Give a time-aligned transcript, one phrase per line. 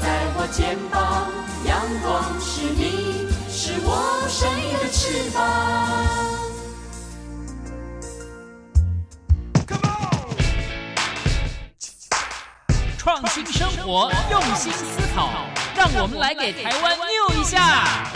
[0.00, 0.06] 在
[0.36, 1.30] 我肩膀，
[1.64, 5.36] 阳光是你，是我生命的翅膀。
[12.98, 15.30] 创新生活，用心思考，
[15.76, 18.15] 让我们来给台湾 new 一下。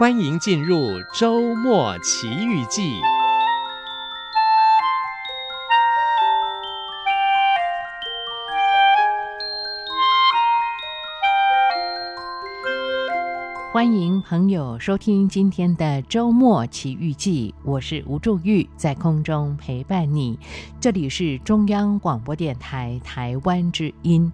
[0.00, 3.02] 欢迎进入周末奇遇记。
[13.70, 20.38] 欢迎朋友收听今天的周末奇遇记，我是吴祝玉，在空中陪伴你。
[20.80, 24.32] 这里是中央广播电台台湾之音。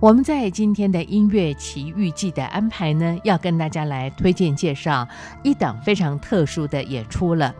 [0.00, 5.06] 我们在今天的音乐奇遇记的安排呢，要跟大家来推荐介绍
[5.42, 7.54] 一档非常特殊的演出了。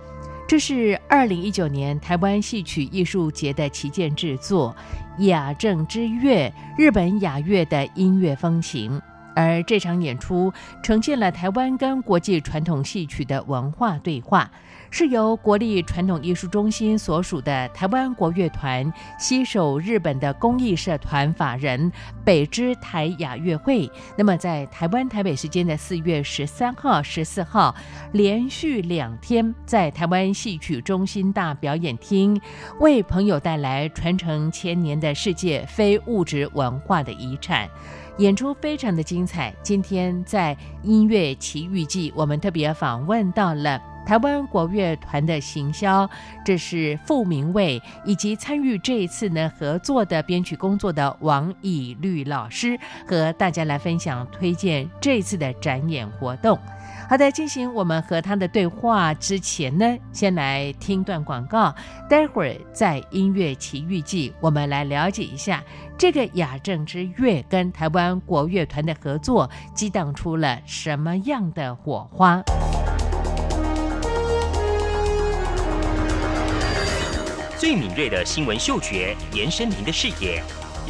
[0.48, 4.74] 这是二零一九年台湾戏曲艺术节的旗舰制作
[5.26, 8.98] 《雅正之乐》，日本雅乐的音乐风情。
[9.34, 14.50] 而这场演出呈现了台湾跟国际传统戏曲的文化对话。
[14.92, 21.92] 是由国立传统艺术中心所属的台湾国乐团携手日本的公益社团法人
[22.24, 23.88] 北之台雅乐会，
[24.18, 27.72] 那么在台湾台北时间的四月十三号、十四号，
[28.10, 32.40] 连续两天在台湾戏曲中心大表演厅，
[32.80, 37.70] 为朋友带来传承千年的世界非物质文化的遗产，
[38.18, 39.54] 演出非常的精彩。
[39.62, 43.80] 今天在音乐奇遇记，我们特别访问到了。
[44.06, 46.08] 台湾国乐团的行销，
[46.44, 52.76] 这是傅明卫，以及参与这一次呢合作的编曲工作的王以律老师，
[53.06, 56.58] 和大家来分享推荐这次的展演活动。
[57.10, 61.74] 好的，进行我们和他的对话之前呢，先来听段广告，
[62.08, 65.60] 待会儿在音乐奇遇记，我们来了解一下
[65.98, 72.40] 这个雅正之乐跟台湾国乐团的合作，激荡出了什么样的火花。
[77.58, 80.40] 最敏锐的新闻嗅觉，延伸您的视野，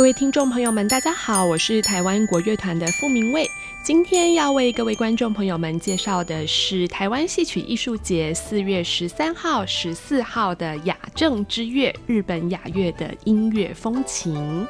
[0.00, 3.46] 各位听众朋友们，大家好，我是台湾国乐团的傅明卫。
[3.82, 14.66] 今天要为各位观众朋友们介绍的是台湾戏曲艺术节四月十三号、十四号的雅正之乐，日本雅乐的音乐风情。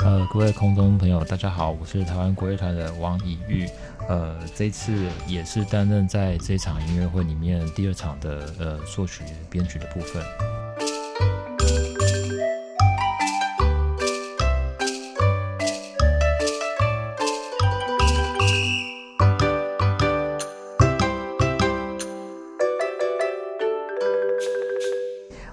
[0.00, 3.66] 呃各位空中朋友，大家好，我是台湾国乐团的王以玉，
[4.08, 4.92] 呃，这次
[5.26, 10.22] 也是担任在这场音乐会里面第二场的呃作曲编曲的部分。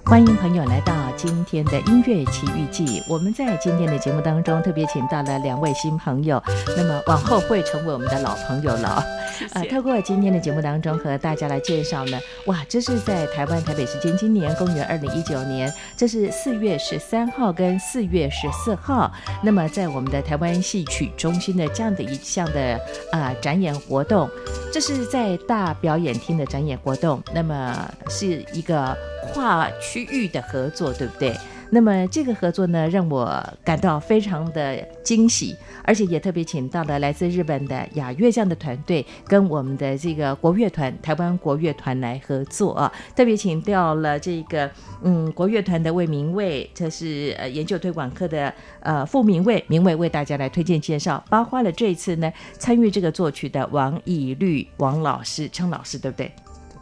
[0.04, 1.01] 欢迎朋友来到。
[1.22, 3.04] 今天的音乐奇遇记。
[3.08, 6.42] 我们在今天的节目当中特别请到了两位新朋友，
[6.76, 9.06] 那么往后会成为我们的老朋友了。
[9.38, 9.54] 谢谢。
[9.54, 19.12] 呃，透过今天的节目当中和大家来介绍呢，哇，这是在台湾台北时间今年公元二零一九年，这是四月十三号跟四月十四号，
[19.44, 22.74] 那么在我们的台湾戏曲中心的这样的一项的
[23.12, 24.28] 啊、呃、展演活动，
[24.74, 28.98] 这是在大表演厅的展演活动，那么是一个。
[29.22, 31.36] 跨区域的合作，对不对？
[31.74, 42.92] 那么这个合作呢，让我感到非常的惊喜，而且也特别请到了来自日本的雅乐这样的团队，跟我们的这个国乐团台湾国乐团来合作啊。
[43.16, 44.70] 特别请到了这个
[45.02, 52.30] 嗯国乐团的魏明蔚，这是呃研究推广课的呃傅明卫，明卫为大家来推荐介绍，包括了这一次呢
[52.60, 56.30] 参与这个作曲的王以律王老师，称老师对不对？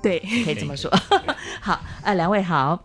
[0.02, 0.90] 对，可以这么说。
[1.62, 2.84] 好，呃，两位好。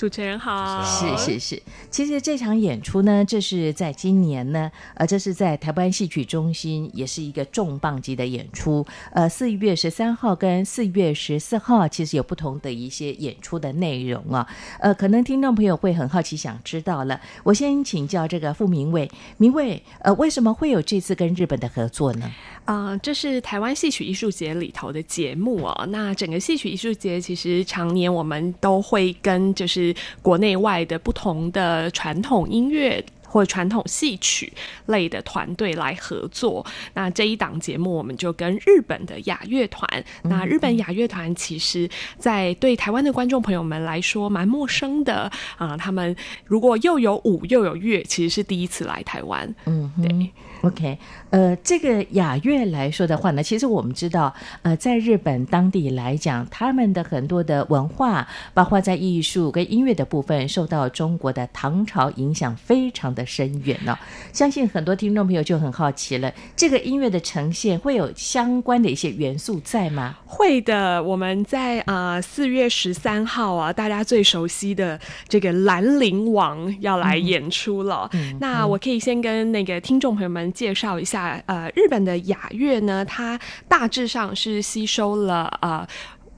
[0.00, 8.82] 主持人好，是是是，其实这场演出呢，这是在今年呢，呃，这是在台湾戏曲中心，也是一个重磅级的演出。
[9.12, 14.48] 呃，四月十三号跟四月十四号，其实有不同的一些演出的内容啊。
[14.78, 17.20] 呃，可能听众朋友会很好奇，想知道了。
[17.44, 19.06] 我先请教这个傅明伟，
[19.36, 22.24] 明伟，呃，为什么会有这次跟日本的合作呢？
[22.64, 25.86] 啊、呃，这是台湾戏曲艺术节里头的节目哦。
[25.90, 29.89] 那整个戏曲艺术节其实常年我们都会跟就是。
[30.22, 34.52] 国内外的不同的传统音乐或传统戏曲
[34.86, 36.66] 类的团队来合作。
[36.94, 39.88] 那这一档节目，我们就跟日本的雅乐团。
[40.24, 41.88] 那日本雅乐团其实，
[42.18, 45.76] 在对台湾的观众朋友们来说，蛮陌生的啊。
[45.76, 49.54] 他们如果又有舞又有乐，其实是第一次来台湾。
[49.66, 50.30] 嗯，对。
[50.62, 50.98] OK，
[51.30, 63.98] 呃，这个雅乐来说的话呢，其实我们知道，呃，在日本当地来讲，他们的很多的文化，包括在艺术跟音乐的部分，受到中国的唐朝影响非常的深远呢、哦。
[64.34, 70.18] 相信很多听众朋友就很好奇了，这个音乐的呈现会有相关的一些元素在吗？
[70.26, 78.06] 会的，我们在啊四月十三号啊，大家最熟悉的这个兰陵王要来演出了。
[78.12, 80.49] 嗯、那我可以先跟那个听众朋友们。
[80.52, 83.38] 介绍一下，呃，日本的雅乐呢，它
[83.68, 85.86] 大致上是吸收了呃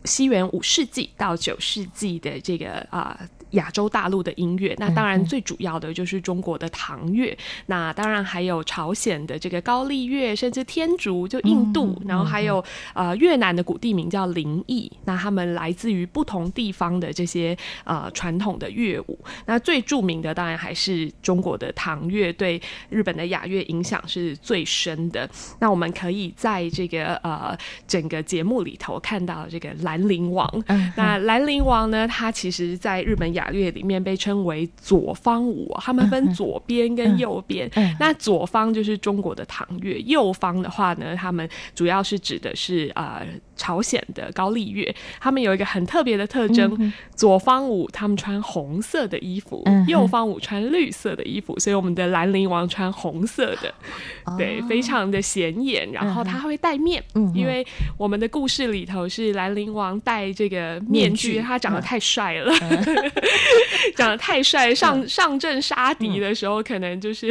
[0.04, 3.18] 西元五世纪到九世纪的这个啊。
[3.52, 12.62] 亚洲大陆的音乐，那当然最主要的就是中国的唐乐，嗯、那当然还有朝鲜的这个高丽乐，甚至天竺就印度，嗯、然后还有、
[12.94, 25.28] 嗯、呃越南的古地名叫灵异，那他们来自于不同地方的这些呃传统的乐舞，那最著名的当然还是中国的唐乐，对日本的雅乐影响是最深的。
[25.58, 27.56] 那我们可以在这个呃
[27.86, 37.68] 整个节目里头看到这个兰陵王，嗯、那兰陵王呢，他其实在日本雅雅乐里面被称为左方舞，他们分左边跟右边。
[37.98, 44.94] 那左方就是中国的唐乐，右方的话呢，他们主要是指的是呃朝鲜的高丽乐。
[45.20, 51.58] 他们有一个很特别的特征，嗯、左方舞他们穿红色的衣服，嗯、右方舞穿绿色的衣服。
[51.58, 53.74] 所以我们的兰陵王穿红色的，
[54.24, 55.90] 哦、对，非常的显眼。
[55.90, 57.66] 然后他会戴面，嗯、因为
[57.96, 62.52] 我们的故事里头是兰陵王戴这个，面具他长得太帅了。
[63.86, 67.30] 嗯长得太帅，上上阵杀敌的时候，可能就是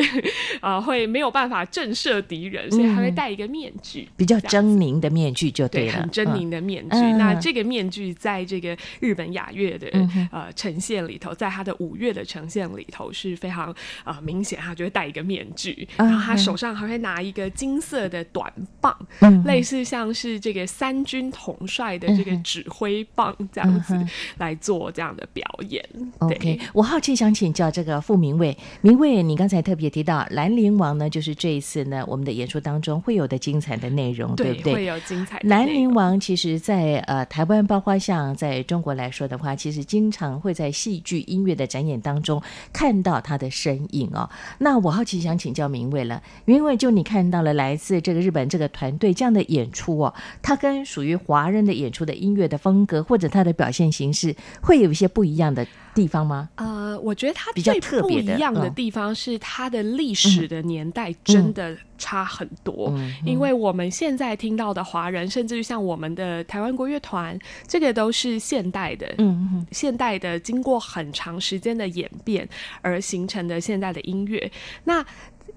[0.60, 6.98] 啊、 呃，会没有办法震慑敌人，所以他会戴一个面具，比较狰狞的面具就对了，狰狞的面具。
[6.98, 13.72] 嗯、那这个面具在这个日本雅乐的、嗯、呃呈现里头，在他的舞乐的呈现里头是非常
[14.04, 23.98] 啊、呃、明显，他就会戴一个面具，嗯、然后他手上还会拿一个金色的短棒，嗯、类似像是这个三军统帅的这个指挥棒这样子
[24.38, 25.84] 来做这样的表演。
[26.20, 34.74] OK，我好奇想请教这个傅明蔚，明蔚，你刚才特别提到兰陵王呢，就是这一次呢，我们的演出当中会有的精彩的内容，对，对不对？
[34.74, 35.40] 会有精彩。
[35.44, 44.30] 兰陵王其实在呃台湾，包括像在中国来说的话，其实经常会在戏剧音乐的展演当中看到他的身影哦。
[44.58, 56.50] 那我好奇想请教明蔚了，明卫，就你看到了来自这个日本这个团队这样的演出哦，他跟属于华人的演出的音乐的风格或者他的表现形式会有一些不一样的地方吗？
[56.56, 62.88] 呃，我觉得它最不一样的地方是它的历史的年代真的差很多。
[62.92, 67.38] 嗯嗯嗯、因为我们现在听到的华人，甚至于像我们的台湾国乐团，
[67.68, 72.48] 这个都是现代的，嗯嗯、现代的经过很长时间的演变
[72.82, 74.50] 而形成的现代的音乐。
[74.86, 75.06] 那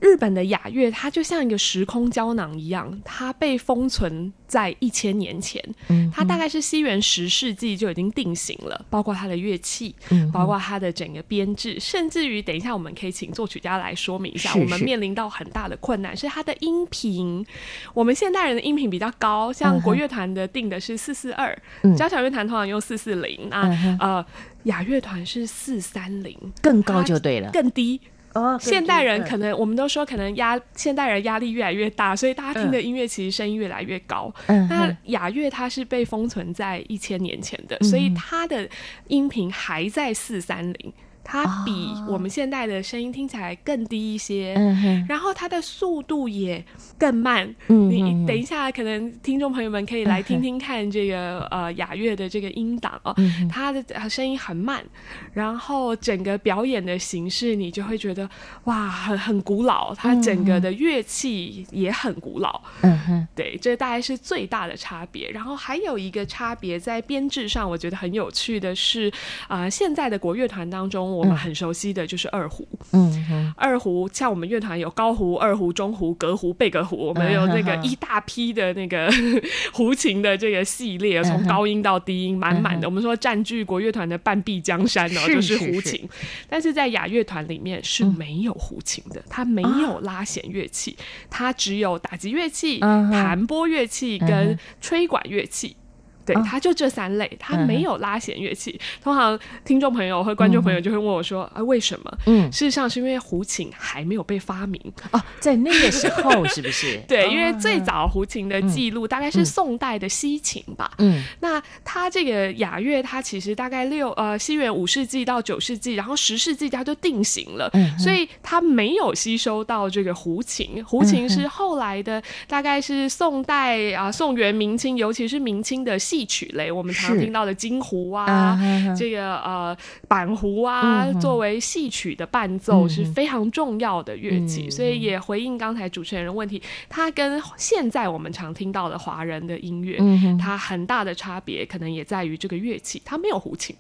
[0.01, 5.63] 日本的雅乐，它就像一个时空胶囊一样，它被封存在一千年前。
[5.89, 17.45] 嗯，它大概是西元十世纪就已经定型了，包括它的乐器，嗯，包括它的整个编制，甚至于等一下我们可以请作曲家来说明一下，是是我们面临到很大的困难是它的音频。
[17.93, 21.57] 我们现代人的音频比较高，像国乐团的定的是四四二，
[21.97, 24.25] 交响乐团通常用四四零啊，呃，
[24.65, 28.01] 雅乐团是四三零，更高就对了，更低。
[28.35, 34.33] 哦，现代人可能我们都说可能压现代人压力越来越大，所以大家听的音乐其实声音越来越高。
[34.49, 38.69] 嗯，那雅乐它是被封存在一千年前的，所以它的
[39.09, 40.93] 音频还在四三零。
[41.25, 41.73] 它比
[42.07, 46.63] 我们现代的声音听起来更低一些，哦、然后它的速度也
[46.99, 47.53] 更慢。
[47.69, 54.85] 嗯、你等一下，可能听众朋友们可以来听听看这个、嗯、呃雅乐的这个音档哦，嗯、它的声音很慢，
[55.33, 58.29] 然后整个表演的形式你就会觉得
[58.65, 59.95] 哇，很很古老。
[59.95, 62.61] 它整个的乐器也很古老。
[62.83, 65.31] 嗯哼，对，这大概是最大的差别。
[65.31, 69.11] 然后还有一个差别在编制上，我觉得很有趣的是
[69.49, 71.14] 啊、呃，现在的国乐团当中。
[71.17, 79.11] 我们很熟悉的就是二胡，嗯哼，二胡像我们乐团有高胡、二胡、中胡、隔胡、贝格胡，我们有那个一大批的那个
[79.73, 82.89] 胡琴的这个系列，从高音到低音满满的。
[82.89, 86.09] 我们说占据国乐团的半壁江山哦，就是胡琴。
[86.49, 90.97] 但是在雅乐团里面是没有胡琴的，它没有拉弦乐器，
[91.31, 95.77] 它只有打击乐器、弹拨乐器跟吹管乐器。
[96.25, 98.71] 对，它就这三类，它没有拉弦乐器。
[98.73, 104.81] 嗯、通常听众朋友和观众朋友就会问我说：“嗯、啊，为什么？”嗯，事实上是因为胡琴还没有被发明
[105.13, 106.99] 哦，在那个时候是不是？
[107.07, 110.91] 对，因为最早胡琴的记录大概是宋代的西琴吧。
[110.99, 120.83] 嗯，那它这个雅乐，它其实大概六呃西元五世纪到九世纪，然后十世纪它就定型了，嗯、所以它没有吸收到这个胡琴。
[120.85, 125.99] 胡琴是后来的，大概是宋代啊，宋元明清，尤其是明清的。
[126.15, 139.99] 戏曲类，我们常听到的京胡啊，是这个呃板胡啊，嗯、作为戏曲的伴奏是非常重要的乐器，嗯、所以也回应刚才主持人的问题，它跟现在我们常听到的华人的音乐，
[140.39, 143.75] 它很大的差别可能也在于这个乐器，它没有胡琴。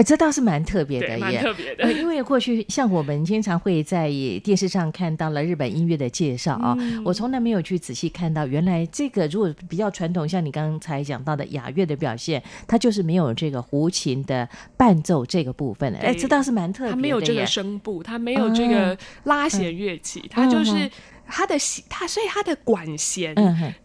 [0.00, 1.84] 哎，这倒是蛮特别的耶，蛮特别的。
[1.84, 4.10] 呃，因为过去像我们经常会在
[4.42, 15.98] 电视上看到了日本音乐的介绍啊，嗯、我从来没有去仔细看到，原来这个如果比较传统，像你刚才讲到的雅乐的表现，它就是没有这个胡琴的伴奏这个部分的。
[15.98, 20.90] 哎，这倒是蛮特别的，它没有这个声部，它没有这个拉弦乐器，嗯、它就是
[21.26, 23.34] 它的弦它，所以它的管弦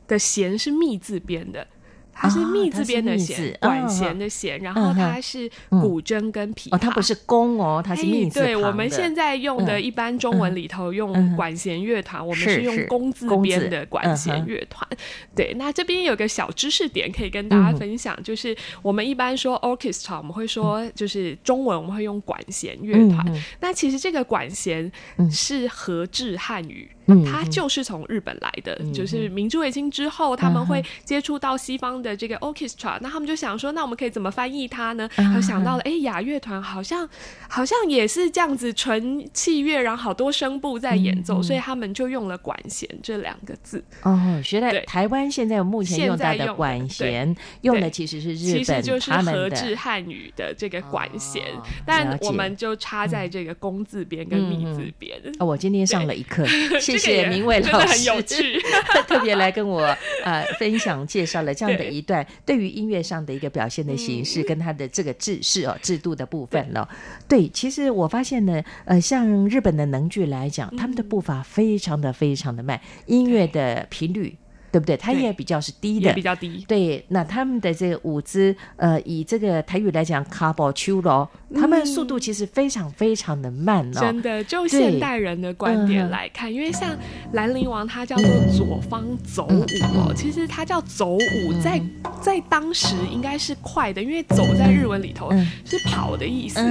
[0.08, 1.68] 的弦是密字边的。
[2.16, 6.76] 它是密字边的弦，管弦的弦，然后它是古筝跟琵琶。
[6.76, 8.40] 哦，它不是弓哦，它是密字。
[8.40, 14.88] 对，我们现在用的一般中文里头用管弦乐团，我们是用弓字边的管弦乐团。
[15.36, 23.26] 对，那这边有个小知识点可以跟大家分享，就是我们一般说 orchestra，我们会说就是中文我们会用管弦乐团。
[23.60, 24.90] 那其实这个管弦
[25.30, 26.90] 是和制汉语。
[27.26, 35.10] 它就是从日本来的，嗯、就是明治维新之后，他们会接触到西方的这个 orchestra，、嗯、那他们就想说，那我们可以怎么翻译它呢？
[35.18, 37.08] 嗯、想到了，哎，雅乐团好像
[37.48, 43.84] 好像也是这样子，纯器乐，然后好多声部在演奏，嗯、所以他们就用了管弦这两个字。
[44.04, 55.20] 哦，学在台湾现在目前用到的管弦，用的其实是日本他们的和制汉语的这个管弦，哦、但我们就插在这个工字边跟米字边。
[55.40, 56.46] 哦，我今天上了一课。
[56.80, 58.60] 谢谢谢明伟老师，很有趣，
[59.08, 59.82] 特别来跟我
[60.24, 66.88] 呃分享介绍了这样的一段对于音乐上的一个表现的形式，跟他的这个制式哦制度的部分了。
[67.28, 74.36] 对，其实我发现呢，呃，像日本的能剧来讲，他们的步伐非常的非常的慢，音乐的频率。
[74.72, 74.98] 对不对？
[74.98, 76.66] 它也比较是低的，比较低。
[76.68, 84.00] 对，那他们的这个舞姿，呃，以这个台语来讲，卡宝丘咯，他们速度其实非常非常的慢哦。
[84.00, 86.96] 真的，就现代人的观点来看，因为像
[87.34, 91.82] 兰陵王，他叫做左方走舞哦，其实他叫走舞，在
[92.22, 95.32] 在当时应该是快的，因为走在日文里头
[95.64, 96.62] 是跑的意思。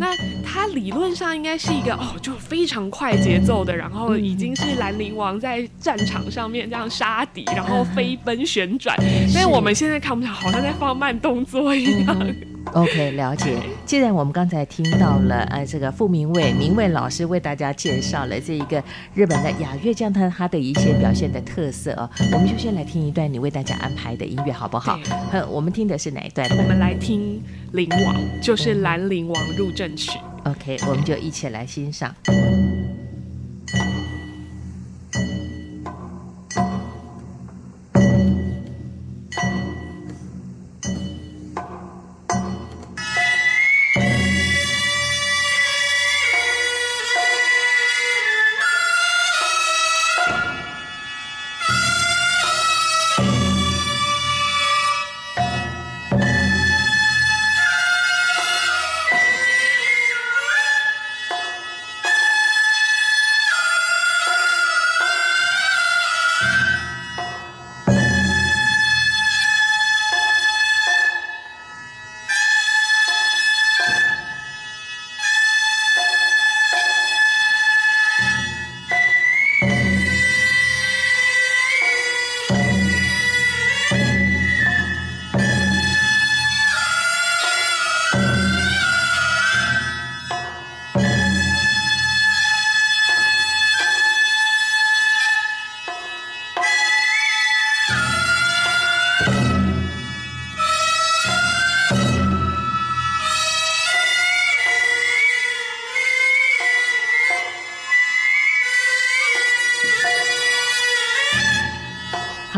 [0.00, 7.44] 那他理论上应该是一个哦，就非常快节奏的，然后已经是兰陵王在战场上面这样杀敌。
[7.54, 8.96] 然后飞奔旋转，
[9.34, 12.34] 但是我们现在看不到，好像在放慢动作一样。
[12.66, 13.56] 嗯、OK，了解。
[13.84, 18.82] 既然我们刚才听到了，呃，这个傅明蔚明蔚老师为大家介绍了这一个
[19.14, 24.98] 日本的雅乐，将它它的一些表现的特色哦，我们就先来听一段你为大家安排的音乐，好不好？
[25.30, 26.48] 对我们听的是哪一段？
[26.50, 27.42] 我们来听
[27.76, 30.18] 《灵王》，就是《兰陵王入阵曲》。
[30.50, 32.14] OK，我们就一起来欣赏。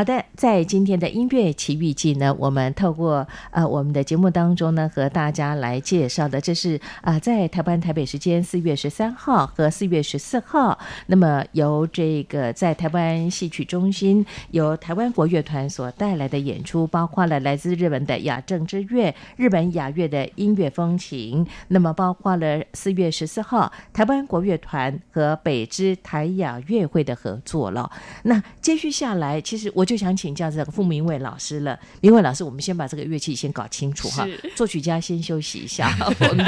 [0.02, 27.88] 好的，在今天的音乐奇遇记呢，我们透过呃我们的节目当中呢，和大家来介绍的，这是啊、在台湾台北时间四月十三号和四月十四号，那么由这个在台湾戏曲中心由台湾国乐团所带来的演出，包括了来自日本的雅正之乐、日本雅乐的音乐风情，那么包括了四月十四号台湾国乐团和北知台雅乐会的合作了。
[28.24, 29.91] 那接续下来，其实我就。
[29.92, 31.78] 我就想请教这个傅明伟老师了。
[32.00, 34.26] 明伟老师，我们先把这个乐器先搞清楚哈。
[34.56, 35.94] 作曲家先休息一下，
[36.30, 36.46] 我们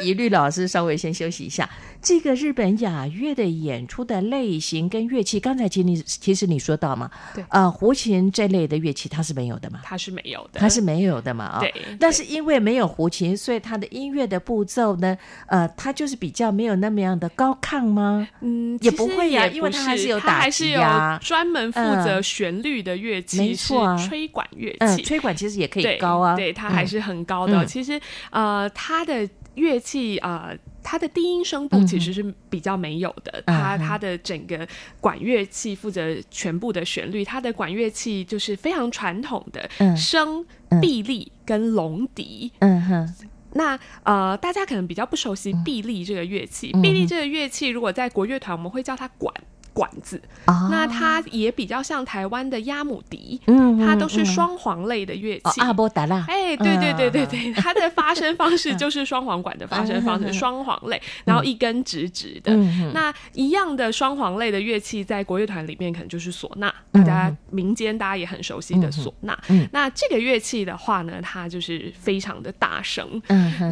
[0.00, 1.68] 宜 律老师稍微先休息一下。
[2.00, 11.60] 这个日本雅乐的演出的类型跟乐器，刚才其实你其实你说到嘛，对啊，胡琴这类的乐器它是没有的嘛，它是没有的，它是没有的嘛啊。
[11.60, 11.72] 对。
[11.98, 18.28] 但是因为没有胡琴，所以它的音乐的步骤呢，呃，它就是比较没有那么样的高亢吗？
[18.40, 23.74] 嗯，也不会呀，不因为它还是有打击呀，专门负责旋律的乐器，是，
[24.06, 24.78] 吹管乐器。
[24.80, 27.64] 嗯，吹管其实也可以高啊，对，它还是很高的。
[27.66, 30.52] 其实呃，它的乐器啊。
[30.84, 34.66] 它的低音声部其实是比较没有的，嗯、它它的整个
[35.00, 40.44] 管乐器负责全部的旋律，它的管乐器就是非常传统的笙、
[40.80, 42.50] 臂力跟龙笛。
[42.58, 43.14] 嗯哼，
[43.52, 49.32] 那呃，大家可能比较不熟悉臂力这个乐器，臂力、嗯、这个乐器如果在国乐团，我们会叫它管。
[49.72, 55.60] 管子，哦、那它也比较像台湾的鸭母笛，嗯，它都是双簧类的乐器。
[55.60, 62.54] 阿波达拉，哎，对对对对对，它的发声方式就是双簧管的发声方式，双簧类，然后一根直直的。
[62.92, 69.38] 那一样的双簧类的乐器，在国乐团里面可能就是唢呐，大家民间大家也很熟悉的唢呐。
[69.72, 73.20] 那这个乐器的话呢，它就是非常的大声，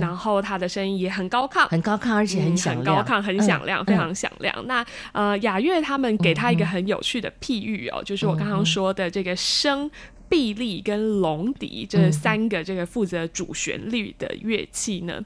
[0.00, 4.54] 然后它的声音也很高亢，很高亢，而且很响亮，很高亢，很响亮，非常响亮。
[4.66, 9.90] 那呃，雅乐他们给他一个很有趣的譬喻哦，就是我刚刚说的这个笙。
[10.30, 15.24] 臂力跟龙笛这三个这个负责主旋律的乐器呢，嗯、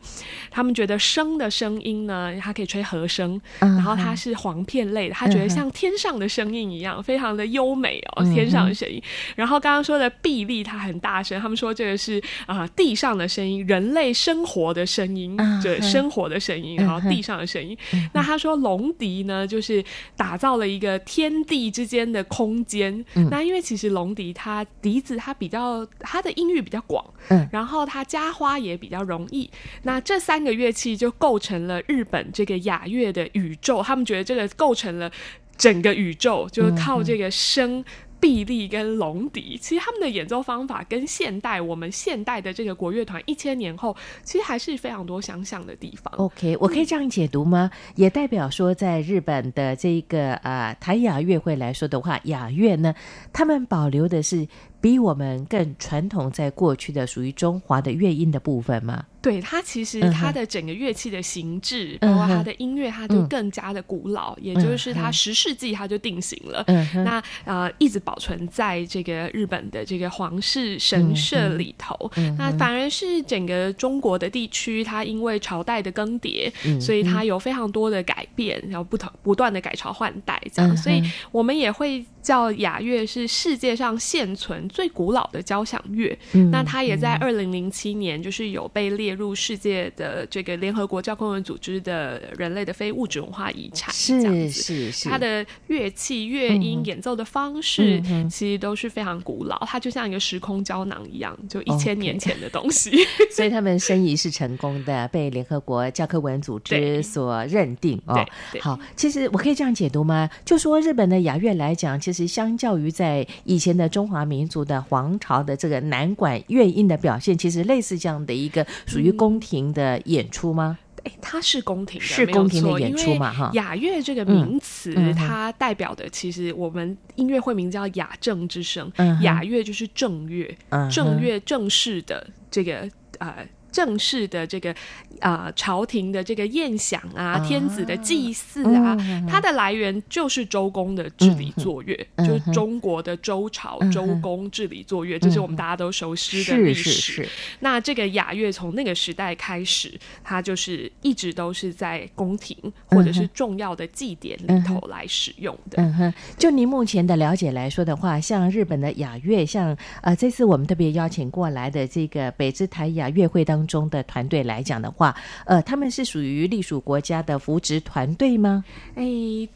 [0.50, 9.00] 他们觉得笙的声音呢，它可以吹和声，嗯、然后它是簧片类的，他觉得像天上的声音一样，嗯、非常的优美哦，嗯、天上的声音。
[9.36, 17.76] 然后刚刚说的臂力，它很大声，他们说这个是啊、呃、地上的声音，人类生活的声音，这、嗯、生活的声音，然后地上的声音。
[17.92, 19.84] 嗯、那他说龙笛呢，就是
[20.16, 23.04] 打造了一个天地之间的空间。
[23.16, 24.93] 嗯、那因为其实龙笛它笛。
[24.94, 29.50] 笛子它比较，它的音域比较广，嗯，然后它加花也比较容易。
[29.82, 33.82] 那这三个乐器就构成了日本这个雅乐的宇宙。
[33.82, 35.10] 他们觉得这个构成了
[35.56, 37.84] 整个宇宙，就是靠这个笙。
[38.20, 46.10] 臂力跟龙笛，其实他们的演奏方法跟现代我们现代的这个国乐团一千年后，其实还是非常多相像的地方。
[46.16, 47.70] OK，我可以这样解读吗？
[47.70, 52.94] 嗯、也代表说，在日本的这个啊、呃、台雅乐会来说的话，雅乐呢，
[53.30, 54.48] 他们保留的是
[54.84, 59.06] 比我们更传统，在过去的属于中华的乐音的部分吗？
[59.24, 66.62] 对，它其实它的整个乐器的形制，包括它的音乐，它就更加的古老，也就是它十世纪它就定型了。
[67.02, 71.96] 那呃，一直保存在这个日本的这个皇室神社里头。
[72.36, 86.14] 那反而是整个中国的地区，它因为朝代的更迭，所以它有非常多的改变，然后不同不断的改朝换代这样，所以我们也会叫雅乐是世界上现存最古老的交响乐。
[86.50, 89.13] 那它也在二零零七年就是有被列。
[89.14, 94.50] 入世界的这个联合国教科文组织的人类的非物质文化遗产，是。
[94.50, 99.58] 是是，它的乐器、乐音、演奏的方式，其实都是非常古老。
[99.66, 102.90] 它就像一个时空胶囊一样，就一千年前的东西。
[103.30, 108.24] 所以他们申遗是成功的，被联合国教科文组织所认定哦。
[108.60, 110.28] 好，其实我可以这样解读吗？
[110.44, 119.03] 就说日本的雅乐来讲，其实相较于在以前的中华民族的皇朝的这个南管乐音的表现，其实类似这样的一个属于。
[119.04, 120.78] 于宫廷的演出吗？
[121.04, 123.30] 哎，它是宫廷的，是宫廷的演出嘛？
[123.32, 128.90] 哈，雅乐这个名词，它代表的其实我们音乐会名叫雅正之声，
[129.20, 130.56] 雅乐就是正乐，
[130.90, 132.88] 正乐正式的这个
[133.18, 133.46] 呃。
[133.74, 134.70] 正式的这个
[135.18, 146.84] 啊、呃，朝廷的这个宴享啊，天子的祭祀啊，嗯、它的来源就是周公的治理作乐，嗯、就是中国的周朝、嗯、周公治理作乐，这、嗯、是我们大家都熟悉的历史。
[146.84, 147.24] 是是。
[147.24, 152.56] 是，那这个雅乐从那个时代开始，它就是一直都是在宫廷
[152.86, 155.82] 或者是重要的祭典里头来使用的。
[155.82, 168.62] 嗯哼，就您目前的了解来说的话，像日本的雅乐，像呃这次我们特别邀请过来的这个北之台雅乐会当当中的团队来讲的话，呃，他们是属于隶属国家的扶植团队吗？
[168.94, 169.02] 哎，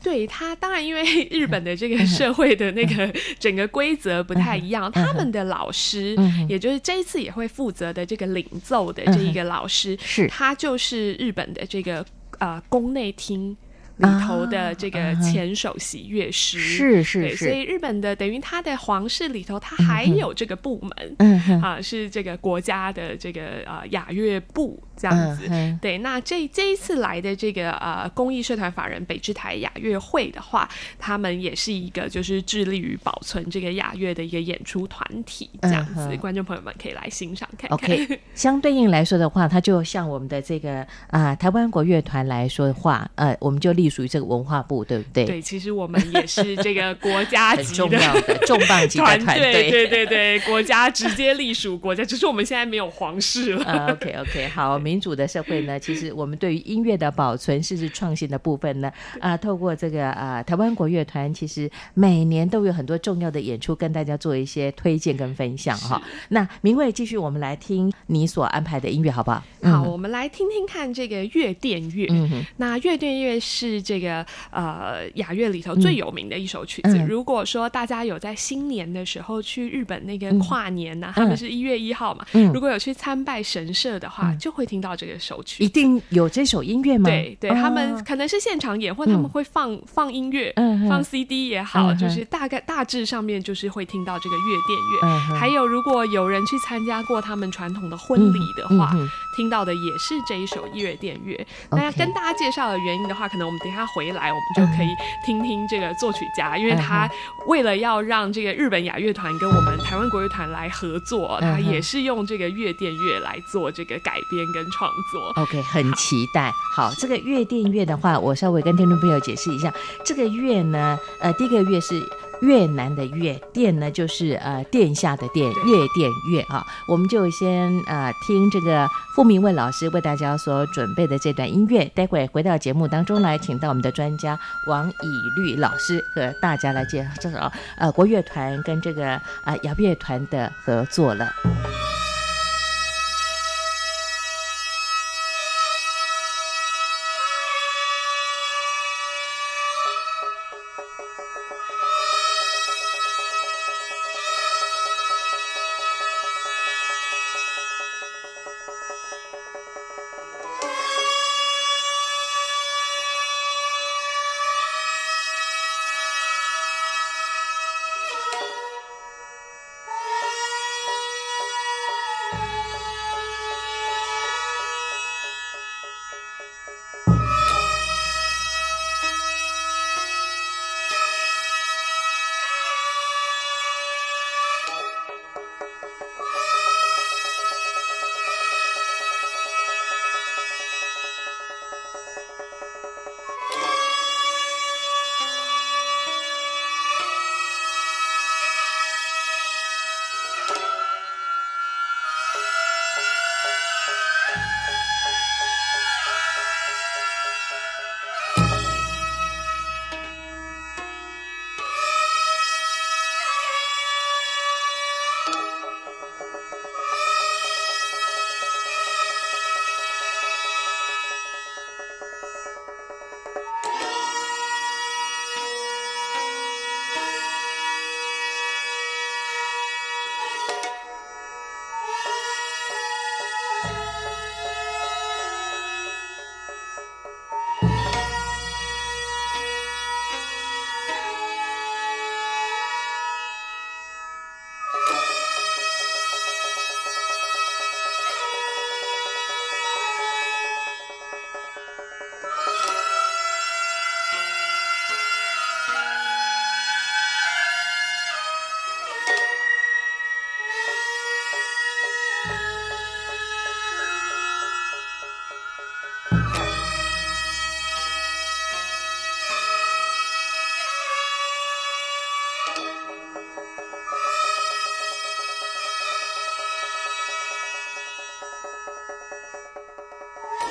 [0.02, 6.16] 对，他当然因为日本的这个社会的那个 整个规则不太一样，他们的老师，
[6.48, 10.26] 也就是这一次也会负责的这个领奏的这一个老师，是。
[10.28, 12.04] 他就是日本的这个
[12.38, 13.54] 呃宫内厅。
[13.98, 25.46] 里头的这个前首席乐师、啊、是是是，所以日本的等于他的皇室里头，他还有这个部门，嗯啊，是这个国家的这个呃雅乐部这样子。
[25.50, 36.08] 嗯、对，那这这一次来的这个呃公益社团法人北之台雅乐会的话，他们也是一个就是致力于保存这个雅乐的一个演出团体这样子。
[36.08, 37.76] 嗯、观众朋友们可以来欣赏看看。
[37.76, 43.98] OK， 相对应来说的话，它就像我们的这个啊、呃、台湾国乐团来说的话，呃，我们就立。
[43.98, 45.24] 属于这个文化部，对不对？
[45.24, 53.64] 对，其实我们也是这个国家级的重要的重磅级的团队， 对对对对，国家直接隶属国家，只是我们现在没有皇室了。
[53.64, 66.00] Uh, OK OK，好，民主的社会呢，其实我们对于音乐的保存，甚至创新的部分呢，啊，透过这个啊，台湾国乐团，其实每年都有很多重要的演出，跟大家做一些推荐跟分享哈。
[66.28, 69.42] 那明慧继续，我们来听你所安排的音乐，好不好？
[69.64, 72.06] 好，我们来听听看这个乐电乐。
[72.10, 73.77] 嗯哼，那乐电乐是。
[73.80, 76.98] 这个呃雅乐里头最有名的一首曲子。
[77.08, 85.62] 如果说大家有在新年的时候去日本那个跨年呐、啊，嗯、他们是一月一号嘛，嗯、如果有去参拜神社的话，嗯、就会听到这个首曲。
[85.62, 87.08] 一定有这首音乐吗？
[87.08, 95.32] 对对，他们可能是现场演，或他们会放、嗯、放音乐，嗯、放 CD 也好，嗯、就是大概大致上面就是会听到这个乐殿乐。
[95.32, 98.94] 嗯、还有如果有人去参加过他们传统的婚礼的话，
[99.36, 101.46] 听到的也是这一首乐殿乐。
[101.70, 103.78] 那要跟大家介绍的原因的话，可能我们等。
[103.78, 104.88] 他回来，我们就可以
[105.24, 107.08] 听听这个作曲家，因为他
[107.46, 115.42] 为了要让这个日本雅乐团跟我们台湾国乐团来合作，他也是用这个乐电乐来做这个改编跟创作。
[115.42, 116.52] OK，很期待。
[116.74, 119.72] 好，这个乐电乐的话，我稍微跟听众朋友解释一下，
[120.04, 122.02] 这个乐呢，呃，第一个乐是。
[122.40, 137.38] 越南的越殿呢，就是呃殿下的殿，越殿越啊，我们就先呃听这个傅明卫老师为大家所准备的这段音乐，待会回到节目当中来，请到我们的专家王以律老师和大家来介绍这首
[137.76, 141.28] 呃国乐团跟这个呃雅乐团的合作了。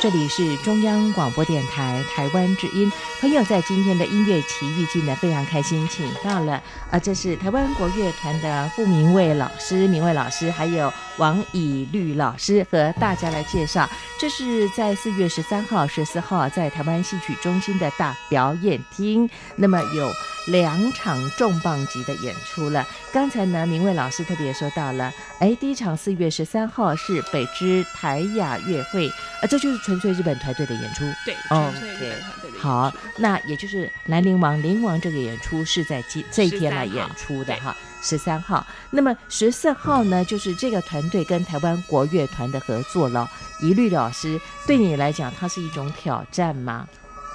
[0.09, 2.89] 这里是中央广播电台台湾之音。
[3.19, 13.89] 朋友在今天的音乐奇遇记呢，非常开心，请到了啊、这是台湾国乐团的傅明蔚老师，明蔚老师，还有王以律老师和大家来介绍。
[14.17, 20.09] 这是在四月十三号、十四号在台湾戏曲中心的大表演厅，那么有
[20.45, 22.87] 两场重磅级的演出了。
[23.11, 31.03] 刚才呢，明蔚老师特别说到了，哎，第一场四月十三号是北之台雅乐会，啊，这就是纯粹日本团队的演出。
[31.25, 32.59] 对，哦，纯粹日本团队的演出。
[32.59, 38.65] 好，那也就是兰陵王，陵王这个演出是在今这一天来演出的哈，十三号。
[38.89, 43.29] 那么十四号呢，就是这个团队跟台湾国乐团的合作了。
[43.59, 46.87] 一律老师，对你来讲，它是一种挑战吗？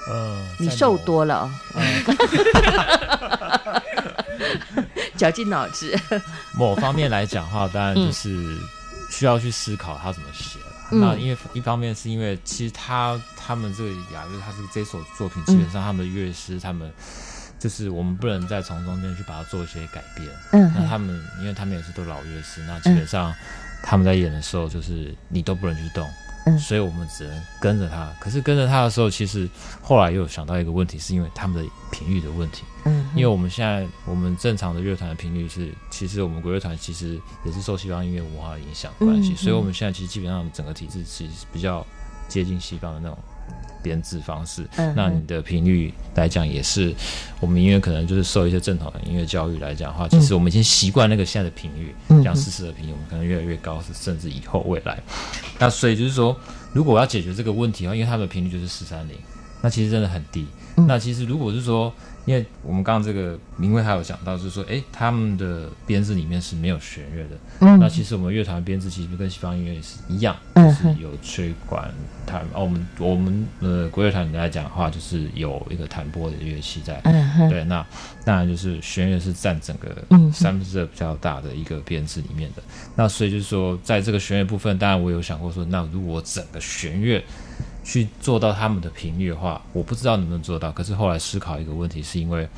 [0.09, 1.51] 呃，你瘦多了哦。
[5.17, 5.97] 绞尽脑汁。
[6.59, 8.59] 某方面来讲的话，当然就是
[9.09, 10.62] 需要去思考他怎么写了。
[10.93, 16.93] 嗯、那因为一方面是因为其实他他们这个雅乐，他是这首作品基本上他们的乐师，他们
[17.59, 20.29] 就是我们不能再从中间去把它做一些改变。
[20.53, 23.35] 嗯，那他们因为他们也是都老乐师，那基本上
[23.83, 26.09] 他们在演的时候，就是你都不能去动。
[26.47, 28.13] 嗯，所以我们只能跟着他。
[28.21, 29.49] 可是跟着他的时候，其实
[29.81, 32.65] 后来又想到一个问题，是因为他们的频率的问题。
[32.85, 41.87] 嗯，因为我们现在我们正常的乐团的频率是，其实我们国乐团其实也是受西方音乐文化的影响关系，嗯，所以我们现在其实基本上整个体制其实比较
[42.29, 43.17] 接近西方的那种。
[43.83, 46.95] 编制方式，嗯，那你的频率来讲也是，
[47.41, 55.03] 我们音乐可能就是受一些正统的音乐教育来讲的话，其实我们已经习惯那个现在的频率，像四四的频率，我们可能越来越高，是甚至以后未来。
[55.59, 56.37] 那所以就是说，
[56.73, 59.17] 如果我要解决这个问题的话，因为他们的频率就是四三零，
[59.61, 60.47] 那其实真的很低。
[60.87, 61.93] 那其实如果是说，
[62.25, 67.31] 因为我们刚刚这个明威还有讲到，就是说，哎，他们的编制里面是没有弦乐的。
[67.61, 71.93] 嗯，那其实我们乐团编制其实跟西方音乐是一样，就是有吹管
[72.25, 72.43] 弹。
[72.55, 77.01] 哦，我们我们呃国乐团来讲的话，就是有一个弹拨的乐器在。
[77.05, 77.85] 嗯，对，那
[78.25, 79.89] 当然就是弦乐是占整个
[80.33, 82.63] 三分之二比较大的一个编制里面的。
[82.95, 87.23] 那所以就是说，在这个弦乐部分，当然我有想过说，那如果整个弦乐
[87.85, 90.71] 去做到他们的频率的话，我不知道能不能做到。
[90.71, 92.49] 可是后来思考一个问题，是因为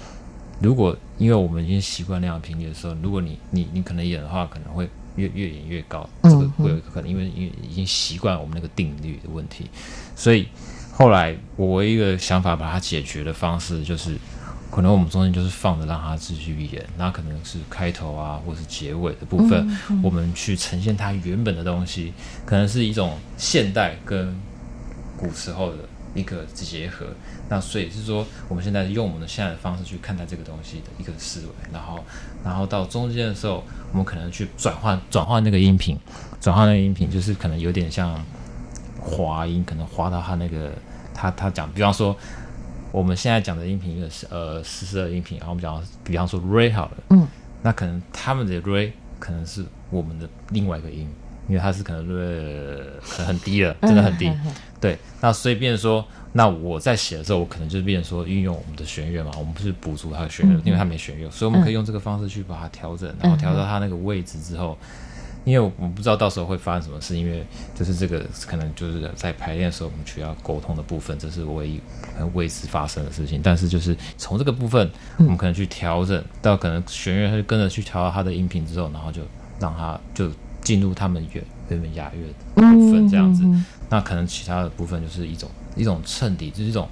[0.61, 9.71] 如果因为我们已经习惯那样频率的时候，如果你你你可能演的话，可能会越越演越高，这个会有一个可能，因为因为已经习惯我们那个定律的问题。
[10.15, 10.47] 所以
[10.93, 14.17] 后来我唯一一个想法把它解决的方式，就是
[14.71, 22.13] 可能我们中间就是放着让它继续演，那可能是开头啊，或是结尾的部分，我们去呈现它原本的东西，
[22.45, 24.37] 可能是一种现代跟。
[25.25, 25.79] 古时候的
[26.15, 27.07] 一个结合，
[27.49, 32.05] 那所以是说，我们现在用我们的现在的方式去看待这个东西的一个思维，然后，
[32.45, 35.99] 然后到中间的时候，我们可能去转换转换那个音频，
[36.41, 38.23] 转换那个音频，就是可能有点像
[39.01, 40.73] 滑音，可能滑到他那个
[41.15, 42.15] 他他讲，比方说
[42.93, 47.27] 我们现在讲的音频是呃四四二音频，然后我们讲比方说 re 好了，嗯，
[47.63, 51.09] 那可能他们的 re 可能是我们的另外一个音。
[51.49, 54.33] 因为它是可能呃很低了，真的很低，
[54.81, 54.97] 对。
[55.21, 64.77] 那所以变成说，那我在写的时候，我可能就是变成说运用我们的弦乐嘛，我们不是补足它的弦乐，因为它没弦乐，所以我们可以用这个方式去把它调整，然后调到它那个位置之后，
[65.45, 71.81] 因为我们不知道到时候会发生什么事，因为就是这个可能就是在排练的时候我们需要沟通的部分，这是唯一
[72.35, 73.41] 未知发生的事情。
[73.43, 79.23] 但是就是从这个部分，我们可能去调整到可能弦乐它就跟着去调到它的音频之后，然后就
[79.59, 80.31] 让它就。
[80.65, 83.45] 进入他们原原本雅乐的部分这样子，
[83.89, 86.89] 那可能其他的部分就是一种一种衬底，就是一种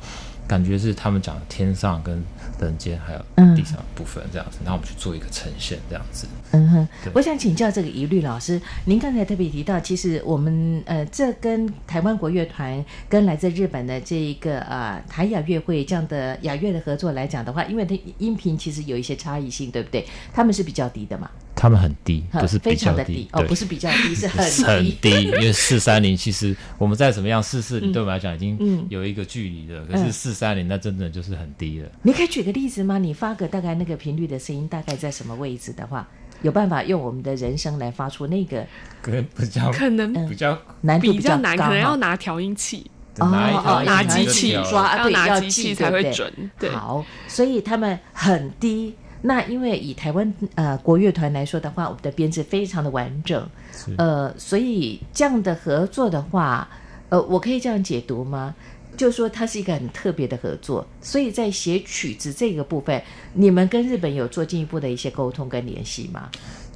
[0.46, 2.22] 感觉是他们讲的天上跟
[2.60, 3.18] 人间还有
[3.56, 6.28] 地上的部分这样子，然后我们去做一个呈现这样子。
[6.52, 20.06] 嗯哼，我想请教这个疑律老师，您刚才特别提到，其实我们呃这跟台湾国乐团跟来自日本的这一个呃台雅乐会这样的雅乐的合作来讲的话，因为它音频其实有一些差异性，对不对？
[20.32, 21.30] 他们是比较低的嘛。
[21.62, 25.22] 他们很低，不是比较低，低哦，不是比较低， 是很低很低。
[25.26, 31.88] 因为四三零其实我们再怎么样四四零对我们来讲已经有一个距离了，嗯、可是四三零那真的就是很低了。
[32.02, 32.98] 你可以举个例子吗？
[32.98, 36.04] 你发个大概那个频率的声音大概在什么位置的话，
[36.42, 38.66] 有办法用我们的人声来发出那个？
[39.00, 43.26] 可能比较 可能比较难度比较难，可能要拿调音器哦
[43.64, 46.50] 哦，拿机器抓，要拿机器才会准。
[46.58, 48.96] 对，好，所以他们很低。
[49.22, 53.48] 那因为以台湾呃国乐团来说的话，我们的编制非常的完整，
[53.96, 56.68] 呃，所以这样的合作的话，
[57.08, 58.54] 呃，我可以这样解读吗？
[58.94, 66.28] 就是说它是一个很特别的合作，所以在写曲子这个部分，你们跟日本有做进一步的一些沟通跟联系吗？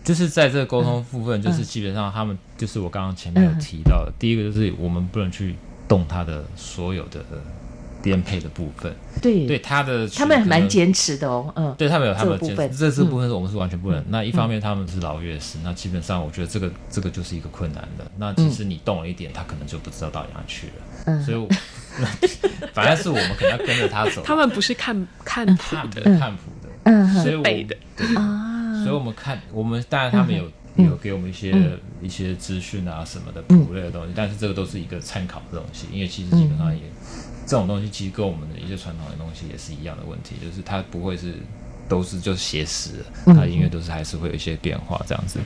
[0.03, 5.57] 就是在这个沟通部分，就是基本上他们就是我刚刚前面有提到的，嗯嗯、第一个就是我们不能去
[5.87, 7.25] 动它的所有的
[8.07, 8.95] 编配的部分。
[9.21, 9.47] 对。
[9.47, 14.01] 对，他的他们蛮坚持的哦，嗯，对他们有他们的坚持，这这，部分是我们是完全不能。
[14.01, 18.11] 嗯、那一方面他们是老乐师，嗯、那基本上我觉得这个这个就是一个困难的。
[18.17, 20.73] 那其实你动了一点，他可能就不知道到哪去了。
[21.07, 21.49] 嗯，所以我
[22.73, 24.23] 反正是我们可能要跟着他走。
[24.25, 27.77] 他们不是看看谱的，看谱的，嗯，所以我背的。
[28.15, 36.83] 啊，所以我们看我们当然他们有、嗯、有给我们一些、嗯、一些资讯啊什么的谱类的东西，但是这个都是一个参考的东西，因为其实基本上也。
[37.47, 41.35] 这种东西其实跟我们的一些传统的东西也是一样的问题，就是它不会是
[41.89, 45.39] 都是就写实的，它音乐都是还是会有一些变化这样子。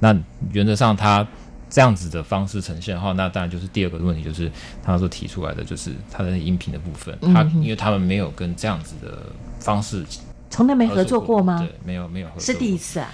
[0.00, 0.14] 那
[0.52, 1.26] 原则上，它
[1.70, 4.50] 这样子的方式呈现的话，那当然就是第二个问题，就是
[4.82, 9.26] 他所提出来的，就是他的音频的部分，他因为他们没有跟这样子的
[9.60, 10.04] 方式
[10.50, 11.58] 从来没合作过吗？
[11.58, 13.08] 对，没有没有合作，是第一次啊。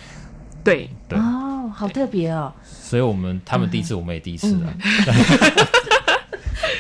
[0.63, 2.53] 对对哦，好特别哦。
[2.65, 4.75] 所以我们他们第一次，我们也第一次啊。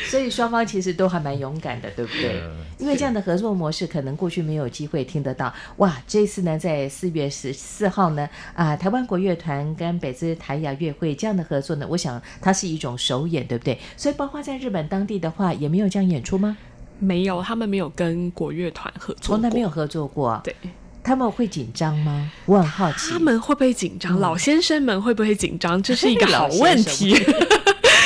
[0.08, 2.40] 所以双方其实都还蛮勇敢的，对不对？
[2.78, 5.52] 因为这样的合作模式，可能过去没有机会听得到。
[5.76, 13.78] 哇，这次呢，在四月十四号呢，啊，台湾国乐团跟北姿台雅乐会这样的合作呢，我想它是一种首演，对不对？
[13.96, 16.56] 所以包括在日本当地的话，也没有这样演出吗？
[16.98, 20.40] 没有，他们没有跟国乐团合作，从来没有合作过。
[20.44, 20.54] 对，
[21.02, 22.30] 他们会紧张吗？
[22.46, 24.18] 我很好奇，他们会不会紧张？
[24.18, 25.82] 嗯、老先生们会不会紧张？
[25.82, 27.14] 这是一个 好问题。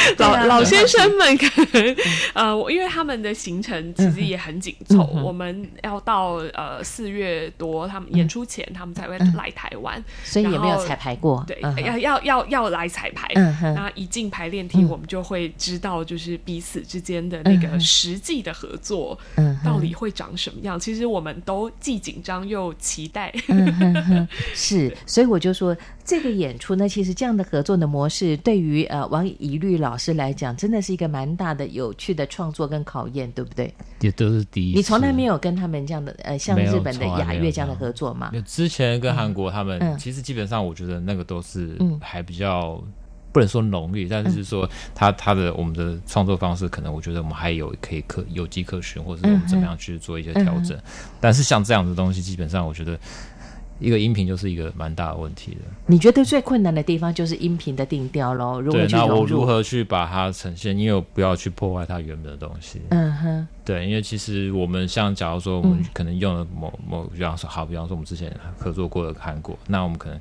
[0.19, 1.95] 老、啊、老先生们可能，
[2.35, 11.43] 嗯、呃，因为他们的行程其实也很紧凑，嗯、我们要到呃四月多，他们演出前，他们才会来台湾，嗯、所以也没有彩排过。
[11.47, 19.19] 对，嗯、要要要要来彩排，嗯、那一进排练厅，我们就会知道，就是彼此之间的那个实际的合作，
[19.65, 20.79] 到底会长什么样。
[20.79, 23.33] 其实我们都既紧张又期待。
[23.49, 29.94] 嗯、是， 所以我就说，这个演出呢，其实这样的合作的模式，对于呃王怡律老。
[29.95, 33.73] 老师来讲，真的是一个蛮大的、有趣的创作跟考验，对不对？
[34.01, 34.77] 也都是第一次。
[34.77, 38.33] 你从来没有跟他们这样的，呃，像日本的雅乐这样的合作吗？
[38.45, 42.83] 之前跟韩国他们，其实基本上我觉得那个都是还比较、
[43.31, 50.77] 不能说浓郁，但是说他他的我们的创作方式，可能我觉得我们还有可以可有迹可循，或者是我们怎么样去做一些调整。
[51.21, 52.99] 但是像这样的东西，基本上我觉得。
[53.81, 55.59] 一个音频就是一个蛮大的问题的。
[55.87, 58.61] 你觉得最困难的地方就是音频的定调喽？
[58.61, 59.07] 如何去融入？
[59.07, 60.77] 对，那我如何去把它呈现？
[60.79, 62.81] 因为我不要去破坏它原本的东西。
[62.91, 63.49] 嗯哼。
[63.65, 70.21] 对，因为其实我们像假如说我们可能用了某、嗯、某，比方说好，比方说我们之前合作过的韩国，那我们可能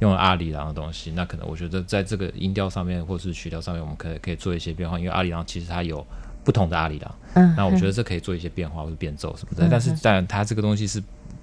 [0.00, 4.98] 用了阿里郎的东西，那可能我觉得在这个音调上面或是曲调上面，我们可以可以做一些变化。
[4.98, 6.06] 因为阿里郎其实它有
[6.44, 9.66] 不同的阿里郎，嗯，那我觉得这可以做一些变化或者变奏什么的。
[9.66, 11.02] 嗯、但是但，它这个东西是。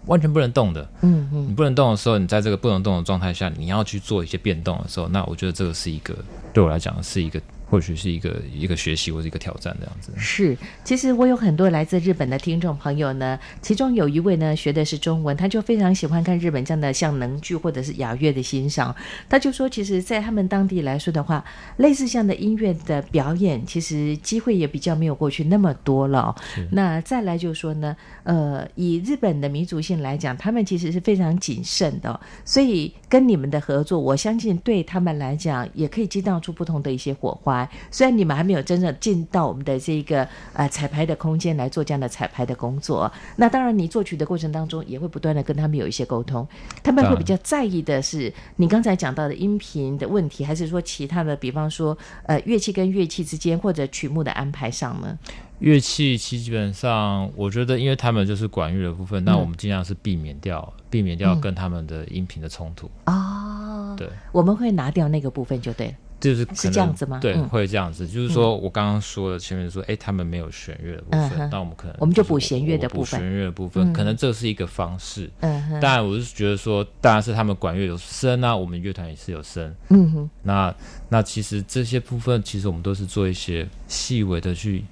[0.09, 6.13] 完全不能动的，嗯嗯，你不能动的时候，你在这个不能动的状态下，你要去做一些变动的时候，那我觉得这个是一个
[6.51, 7.39] 对我来讲是一个。
[7.69, 10.11] 或许是一个一个学习或者一个挑战这样子。
[10.17, 18.95] 是，其实我有很多来自日本的听众朋友呢，其中有一位呢学的是中文，他就非常喜欢看日本这样的像能剧或者是雅乐的欣赏。
[19.29, 21.43] 他就说，其实，在他们当地来说的话，
[21.77, 26.35] 类似这样的音乐的表演，其实机会也比较没有过去那么多了。
[26.55, 37.58] 是那再来就说呢，呃，以日本的民族性来讲，他们其实是非常谨慎的，所以跟你们的合作，我相信对他们来讲，也可以激荡出不同的一些火花。
[37.89, 46.47] 虽然你们还没有真正进到我们的这个呃彩排的空间来做这样的彩排的工作，那当然你作曲的过程当中也会不断的跟他们有一些沟通，
[46.83, 55.17] 他们会比较在意的是你刚才讲到的音频的问题，还是说其他的，比方说呃乐器跟乐器之间或者曲目的安排上呢？
[55.59, 63.93] 乐器其基本上，我觉得因为他们就是管乐的部分，嗯、那我们尽量是避免掉避免掉跟他们的音频的冲突哦。
[63.97, 65.93] 对，嗯、我们会拿掉那个部分就对了。
[66.19, 67.17] 就是是这样子吗？
[67.21, 68.07] 对，会这样子。
[68.07, 73.19] 就是说我刚刚说的前面说，哎，他们没有弦乐的部分，那我们可能我们就补弦乐的部分。
[73.19, 75.29] 补弦乐的部分，可能这是一个方式。
[75.39, 75.79] 嗯哼。
[75.79, 79.73] 当然，我是觉得说，当然是他们管乐有声啊，我们乐团也是有声。
[79.89, 80.29] 嗯哼。
[80.43, 80.75] 那
[81.09, 84.83] 那其实这些部分，其实我们都是做一些细微的去。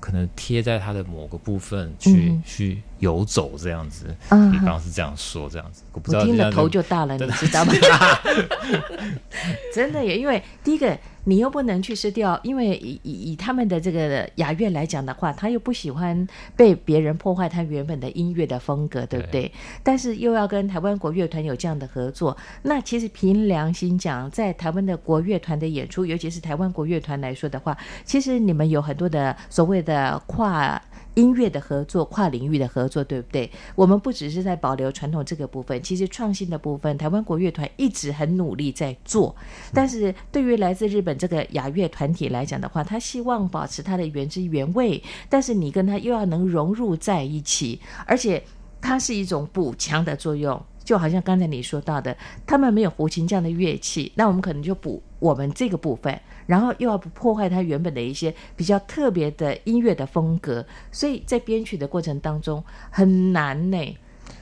[0.00, 6.24] 可能贴在它的某个部分去、嗯、去游走这样子，嗯、比方是这样说这样子，我不知道。
[6.24, 7.72] 听了头就大了，你知道吗？
[9.74, 10.96] 真的耶，因为第一个。
[11.26, 19.44] 你又不能去失掉，因为以以以他们的这个雅乐来讲的话，他又不喜欢被别人破坏他原本的音乐的风格，对不对？
[19.44, 19.52] 对。
[19.82, 27.74] 但是又要跟台湾国乐团有这样的合作，那其实凭良心讲，在台湾的国乐团的演出，尤其是台湾国乐团来说的话，
[28.04, 30.78] 其实你们有很多的所谓的跨
[31.14, 33.50] 音乐的合作，跨领域的合作，对不对？
[33.74, 39.34] 我们不只是在保留传统这个部分，其实创新的部分，台湾国乐团一直很努力在做。
[39.72, 48.42] 但是对于来自日本这个雅乐团体来讲的话，他希望保持它的原汁原味，但是你跟他又要能融入在一起，而且
[48.80, 50.60] 它是一种补强的作用。
[50.84, 52.14] 就好像刚才你说到的，
[52.46, 60.62] 他们没有胡琴这样的乐器，那我们可能就补我们这个部分，然后又要不破坏它原本的一些比较特别的音乐的风格，
[60.92, 63.98] 所以在编曲的过程当中很难呢。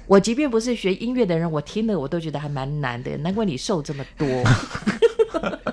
[0.08, 3.16] 我即便不是学音乐的人，我听了我都觉得还蛮难的。
[3.18, 4.26] 难怪你瘦这么多，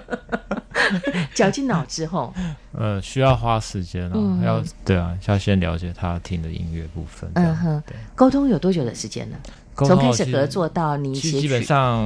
[1.34, 2.32] 绞尽脑汁后，
[2.74, 7.28] 呃，需要花时间啊，嗯、要对啊，要先了解他听的音乐部分。
[7.34, 9.38] 嗯哼，对，沟通有多久的时间呢？
[9.88, 12.06] 从开始合作到你写曲，基本上，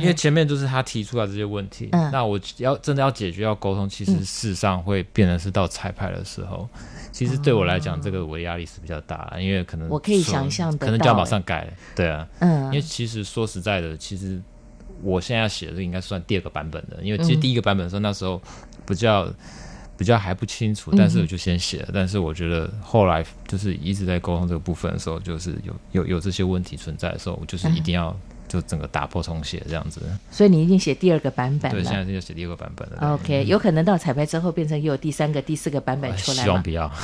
[0.00, 6.80] 因为前面就是他提出来这些问题，嗯、那我要真的要解决要沟通，其实事实上会变成是到彩排的时候，嗯、
[7.12, 14.40] 其实对我来讲，这个我的压力是比较大，因为可能我可以想象的，可能就要马上改，对啊，嗯，因为其实说实在的，其实
[15.02, 18.40] 我现在写的应该算第二个版本的，因为其实第一个版本的时候，那时候
[18.86, 19.32] 比较。
[20.02, 21.86] 比较还不清楚，但是我就先写了。
[21.90, 28.12] 嗯、但是我觉得后来就是一直在沟通这个部分的时候，就是有有有这些问题存在的时候，我就是一定要
[28.48, 30.00] 就整个打破重写这样子。
[30.28, 31.80] 所以你已经写第二个版本了。
[31.80, 33.14] 对，现在就写第二个版本了。
[33.14, 36.42] OK，有可能到彩排之后变成又有第三个、第四个版本出来吗？
[36.42, 36.90] 希望不要。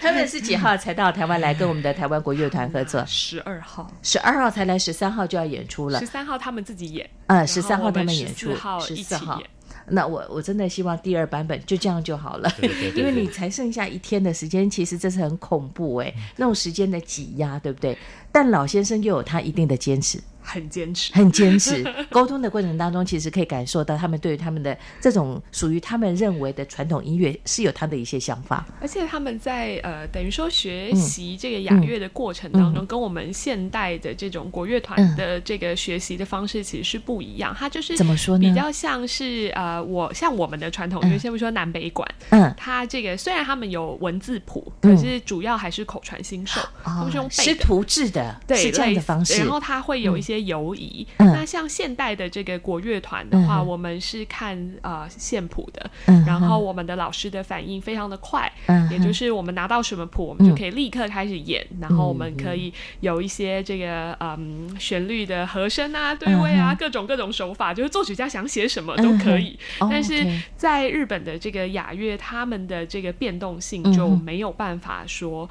[0.00, 3.02] 他们是几号才到台湾来跟我们的台湾国乐团合作？
[3.06, 3.88] 十二号。
[4.02, 6.00] 十二号才来，十三号就要演出了。
[6.00, 7.08] 十三号他们自己演。
[7.28, 8.50] 嗯，十三号他们演出。
[8.50, 9.48] 十四号一起演。
[9.90, 17.96] 那我我真的希望第二版本就这样就好了，对对对对，因为你才剩下一天的时间，其实这是很恐怖哎，那种时间的挤压，对不对？
[18.30, 20.20] 但老先生又有他一定的坚持。
[20.48, 21.84] 很坚持，很坚持。
[22.10, 28.66] 沟通的过程当中，其实可以感受到他们对于他们的这种属于他们认为的传统音乐是有他的一些想法。
[28.80, 37.54] 而且他们在呃，等于说学习这个雅乐的过程当中，嗯嗯、跟我们现代的这种国乐团的这个学习的方式其实是不一样。
[37.58, 38.48] 它就是怎么说呢？
[38.48, 49.36] 比较像是呃，我像我们的传统音乐，先不说南北管，嗯，他这个虽然他们有文字谱，可是主要还是口传心授，他们是用师徒制的，对，是这样的方式。
[49.36, 50.37] 然后他会有一些。
[50.42, 69.58] 游移，嗯、那像现代的这个国乐团的话，嗯、我们是看呃线谱的，嗯、然后我们的老师的反应非常的快，嗯、也就是我们拿到什么谱，我们就可以立刻开始演，嗯、然后我们可以有一些这个嗯旋律的和声啊、对位啊，各种各种手法，就是作曲家想写什么都可以。
[69.80, 70.26] 嗯、但是
[70.56, 75.48] 在日本的这个雅乐，他们的这个变动性就没有办法说。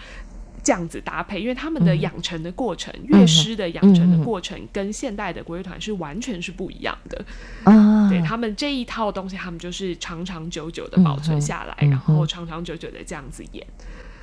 [0.68, 7.26] 这样子搭配，因为他们的养成的过程，乐师、嗯、的养成的过程，跟现代的国乐团是完全是不一样的。
[7.64, 13.66] 啊、对他们这一套东西，他们就是长长久久的保存下来，嗯、然后长长久久的这样子演。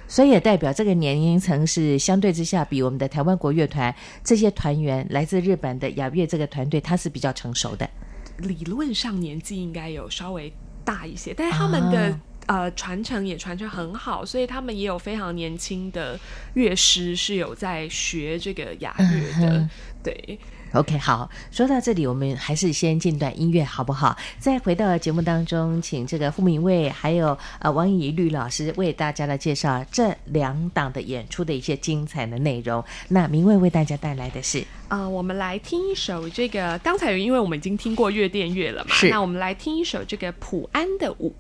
[0.07, 7.89] 所以也代表这个年龄层是相对之下，比我们的台湾国乐团这些团员来自日本的雅乐这个团队，他是比较成熟的。
[8.37, 10.53] 理论上年纪应该有稍微
[10.85, 12.21] 大一些，但是他们的、啊。
[12.47, 16.19] 呃，传承也传承很好，所以他们也有非常年轻的
[16.55, 19.59] 乐师是有在学这个雅乐的。
[19.59, 19.71] 嗯、
[20.03, 20.39] 对
[20.73, 24.17] ，OK，好，说到这里，我们还是先进段音乐好不好？
[24.39, 32.85] 再回到节目当中，请这个傅明卫还有呃王以律老师为大家来介绍这两档的演出的一些精彩的内容。
[33.09, 41.35] 那明卫为大家带来的是啊、呃，我们来听一首这个刚才因为我们已经听过乐电乐了嘛，是那我们来听一首这个普安的舞。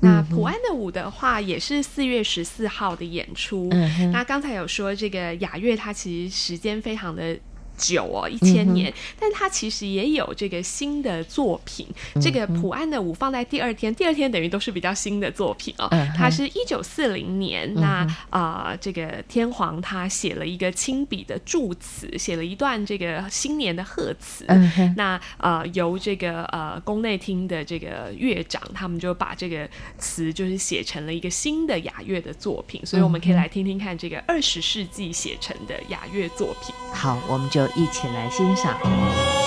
[0.00, 3.68] 那普安的舞的话，也是四月十四号的演出。
[3.72, 7.38] 嗯、那刚才有说这个雅乐，它其实时间非常的。
[7.80, 11.86] 久哦，一千年，嗯、但他其实也有这个新的作品。
[12.14, 15.88] 嗯、这个普安的舞放在第二天，第二天等于都是比较新的作品哦。
[15.90, 17.88] 嗯、哼它是一九四零年，嗯、那
[18.28, 24.44] 啊、呃，这个天皇他写了一个亲笔的祝词，写了一段这个新年的贺词。
[24.48, 29.66] 嗯、那啊、呃，由这个呃宫内厅的这个乐长，他们就把这个
[29.98, 32.84] 词就是写成了一个新的雅乐的作品。
[32.84, 36.74] 所以我们可以来听听看这个二十世纪写成的雅乐作品。
[36.92, 37.69] 好，我们就。
[37.74, 39.39] 一起来欣赏。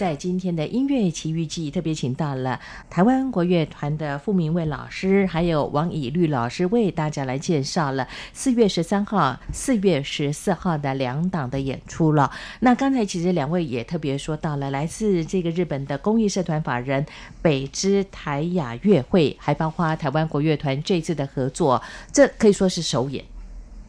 [0.00, 12.32] 在今天的音乐奇遇记特别请到了台湾国乐团的傅明蔚老师，还有王以律老师，为大家来介绍了四月十三号、四月十四号的两档的演出了。
[12.60, 17.04] 那刚才其实两位也特别说到了来自这个日本的公益社团法人
[17.42, 23.22] 北之台雅乐会，还包括台湾国乐团这次的合作，这可以说是首演。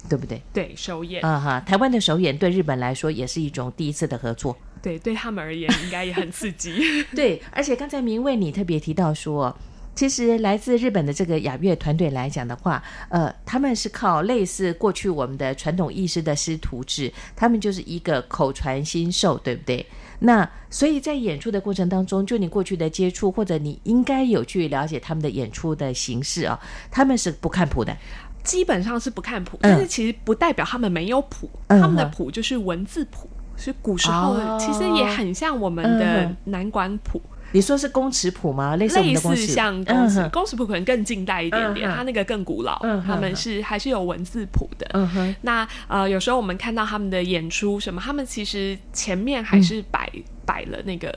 [0.10, 0.42] 对不对？
[0.52, 4.58] 对，首演啊哈，台湾的首演对日本来说也是一种第一次的合作。
[4.82, 6.74] 对，对他们而言应该也很刺激。
[7.16, 9.56] 对，而且刚才明卫你特别提到说，
[9.94, 19.86] 其实来自日本的这个雅乐团队来讲的话，呃，他们是靠类似过去我们的传统意识的师徒制，他们就是一个口传心授，对不对？
[20.20, 26.60] 那所以在演出的过程当中，就你过去的接触，或者你应该有去了解他们的演出的形式啊，
[26.92, 27.96] 他们是不看谱的。
[28.44, 33.30] 基本上是不看谱，但是其实不代表他们没有谱，嗯、他们的谱就是文字谱，
[33.62, 37.22] 是古时候的，其实也很像我们的南管谱。
[37.54, 38.78] 你说是公尺谱吗？
[38.78, 42.80] 类似类似像公尺，公尺谱可能更近代一点点，它那个更古老。
[43.06, 44.88] 他们是还是有文字谱的。
[44.94, 45.36] 嗯。
[45.42, 50.10] 那呃，有时候我们看到他们的演出什么，他们其实前面还是摆
[50.46, 51.14] 摆了那个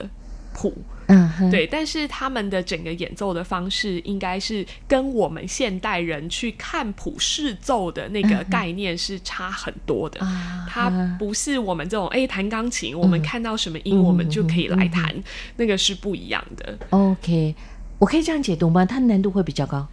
[0.55, 0.75] 谱。
[1.09, 10.19] 嗯，对，但是他们的整个演奏的方式，应该是跟我们现代人去看谱视奏的那个概念是差很多的。
[10.23, 10.89] 嗯、它
[11.19, 15.15] 不是我们这种哎弹钢琴，我们看到什么音，我们就可以来弹，
[15.57, 16.79] 那个是不一样的。
[16.89, 17.55] OK，
[17.99, 18.87] 我可以这样解读吗？
[18.87, 19.87] 它难度会比较高。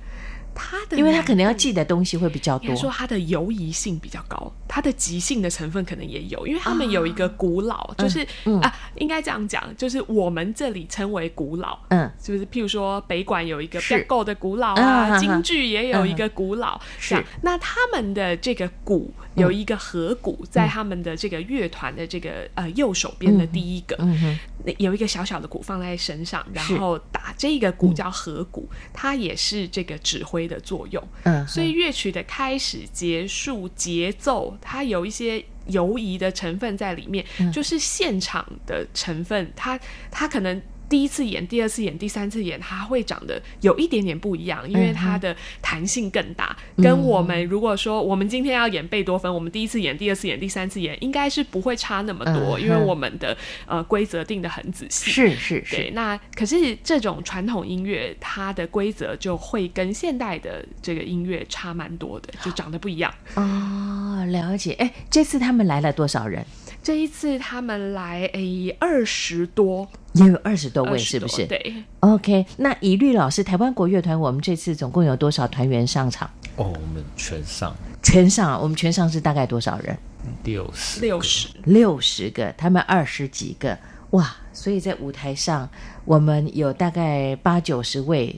[0.54, 23.96] 它的，因为他可能要记的东西会比较多，说他的游移性比较高，他的即兴的成分可能也有，因为他们有一个古老，啊、就是、嗯、啊，应该这样讲，就是我们这里称为古老，嗯，就是譬如说北馆有一个比够的古老啊，京剧也有一个古老，是、啊，那他们的这个鼓有一个合鼓，在他们的这个乐团的这个呃右手边的第一个。
[24.00, 24.40] 嗯嗯
[24.78, 31.04] 有一个小小的鼓放在身上，然后打这个鼓叫合鼓，嗯、它也是这个指挥的作用。
[31.24, 39.80] 嗯，所以乐曲的开始、结束、节奏，它有一些游移的成分在里面，嗯、就是现场的成分，它
[40.12, 40.62] 它可能。
[40.92, 46.54] 第一次演，第二次演，第三次演，它会长得有一点点不一样，因为它的弹性更大。
[46.76, 55.10] 嗯、跟我们如果说我们今天要演贝多芬，我们第一次演，第二次演，第三次演，应该是不会差那么多，嗯、因为我们的呃规则定得很仔细。
[55.10, 55.78] 是是是。
[55.78, 63.14] 对，那可是这种传统音乐，它的规则就会跟现代的这个音乐差蛮多的，就长得不一样。
[63.36, 64.74] 哦，了解。
[64.74, 66.46] 哎，这次他们来了多少人？
[66.84, 71.46] 这一次他们来诶二十多，也有二十多位，是不是？
[71.46, 72.46] 对，OK。
[72.58, 76.30] 那以律老师，台湾国乐团，我们这次总共有多少团员上场？
[76.56, 78.60] 哦，我们全上，全上。
[78.62, 79.96] 我们全上是大概多少人？
[80.44, 82.52] 六十，六十，六十个。
[82.58, 83.78] 他们二十几个，
[84.12, 84.36] 哇！
[84.54, 85.70] 所以在舞台上，
[86.04, 88.36] 我们有大概八九十位，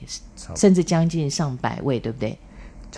[0.54, 2.38] 甚至将近上百位，对不对？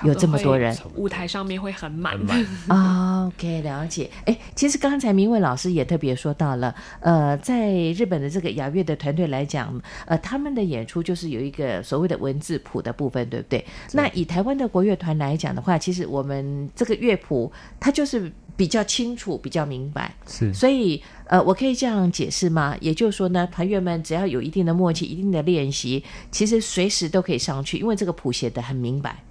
[0.04, 2.16] 有这么多人，舞台上面会很满。
[2.68, 4.10] 啊、OK，了解。
[4.24, 13.58] 哎，其实刚才明伟老师也特别说到了，呃，在日本的这个雅乐的团队来讲，呃，他们的演出就是有一个所谓的文字谱的部分，对不对？
[13.60, 13.66] 对。
[13.92, 20.14] 那以台湾的国乐团来讲的话，其实我们这个乐谱它就是比较清楚、比较明白。
[20.26, 20.52] 是。
[20.52, 22.76] 所以，呃，我可以这样解释吗？
[22.80, 29.22] 也就是说呢，团员们只要有一定的默契、一定的练习，其实随时都可以上去，因为这个谱写的很明白。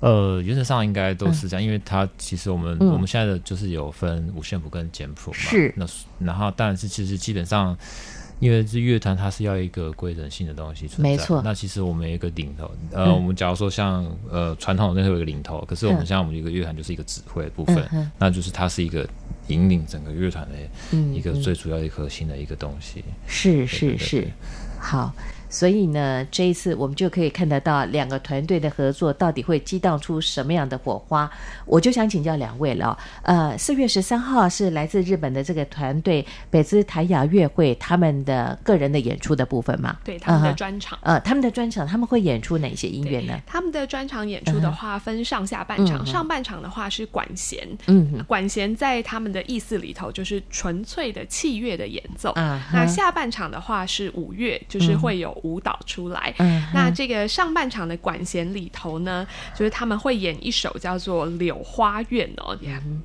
[0.00, 5.36] 呃，原则上应该都是这样，嗯、因为它其实我们、嗯、我们现在的就是有分五线谱跟简谱嘛。
[5.36, 5.74] 是。
[5.76, 5.86] 那
[6.20, 7.76] 然后，但是其实基本上，
[8.38, 11.02] 因为这乐团它是要一个规整性的东西存在。
[11.02, 11.42] 没错。
[11.42, 19.04] 那其实我们有一个领头，呃，嗯、我们假如说像呃传统的那有一个领头，可是我们像我们一个乐团就是一个指挥的部分，嗯、那就是它是一个
[19.48, 20.56] 引领整个乐团的
[21.12, 23.02] 一个最主要一核心的一个东西。
[23.26, 24.28] 是是是，
[24.78, 25.12] 好。
[25.48, 31.30] 所以呢，这一次我们就可以看得到两个团队的合作到底会激荡出什么样的火花。
[31.64, 32.96] 我就想请教两位了。
[33.22, 39.96] 呃，四月十三号是来自日本的这个团队北知台雅乐会他们的个人的演出的部分嘛？
[40.04, 40.98] 对，他们的专场。
[41.02, 43.40] 呃，他们的专场他们会演出哪些音乐呢？
[43.46, 52.32] 他们的专场演出的话分上下半场，嗯、上半场的话是管弦，嗯，管弦在他们的意思里头就是纯粹的器乐的演奏。
[52.36, 55.37] 嗯，那下半场的话是五乐，就是会有。
[55.42, 62.56] 舞蹈出来，嗯、那这个上半场的管弦里头呢，就是他们会演一首叫做《柳花怨》哦，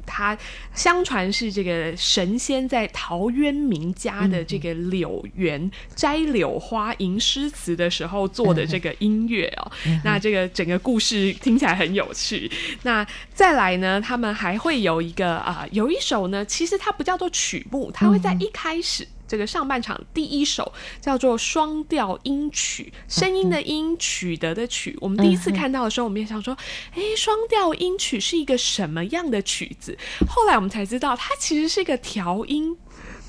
[0.06, 0.38] 它
[0.74, 9.72] 相传是这个神仙在陶渊明家的这个柳园摘柳花吟诗词的时候做的这个音乐哦。
[9.86, 12.50] 嗯、那这个整个故事听起来很有趣。
[12.84, 19.08] 那再来呢，他们还会有一个啊、呃，有一首呢，其实它不叫做曲目，它会在一开始。
[19.34, 20.72] 这个上半场第一首
[21.02, 24.96] 叫做双调音曲，声音的音，取得的曲。
[25.02, 26.56] 我们第一次看到的时候，我们也想说，
[26.92, 29.98] 哎，双调音曲是一个什么样的曲子？
[30.30, 32.78] 后来我们才知道，它其实是一个调音。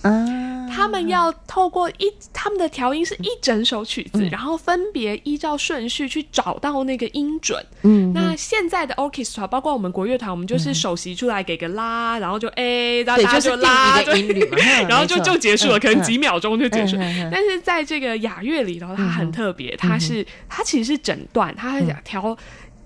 [0.05, 7.65] 嗯，他们要透过一他们的调音是一整首曲子，嗯、然后分别依照顺序去找到那个音准。
[7.83, 14.41] 嗯，那现在的 orchestra 包括我们国乐团，我们就是首席出来给个拉，然后就 A，然后大家就拉，就音律，
[14.89, 16.97] 然后就就结束了，可能几秒钟就结束。
[17.31, 22.37] 但是在这个雅乐里头，它很特别，它是它其实是整段，它会调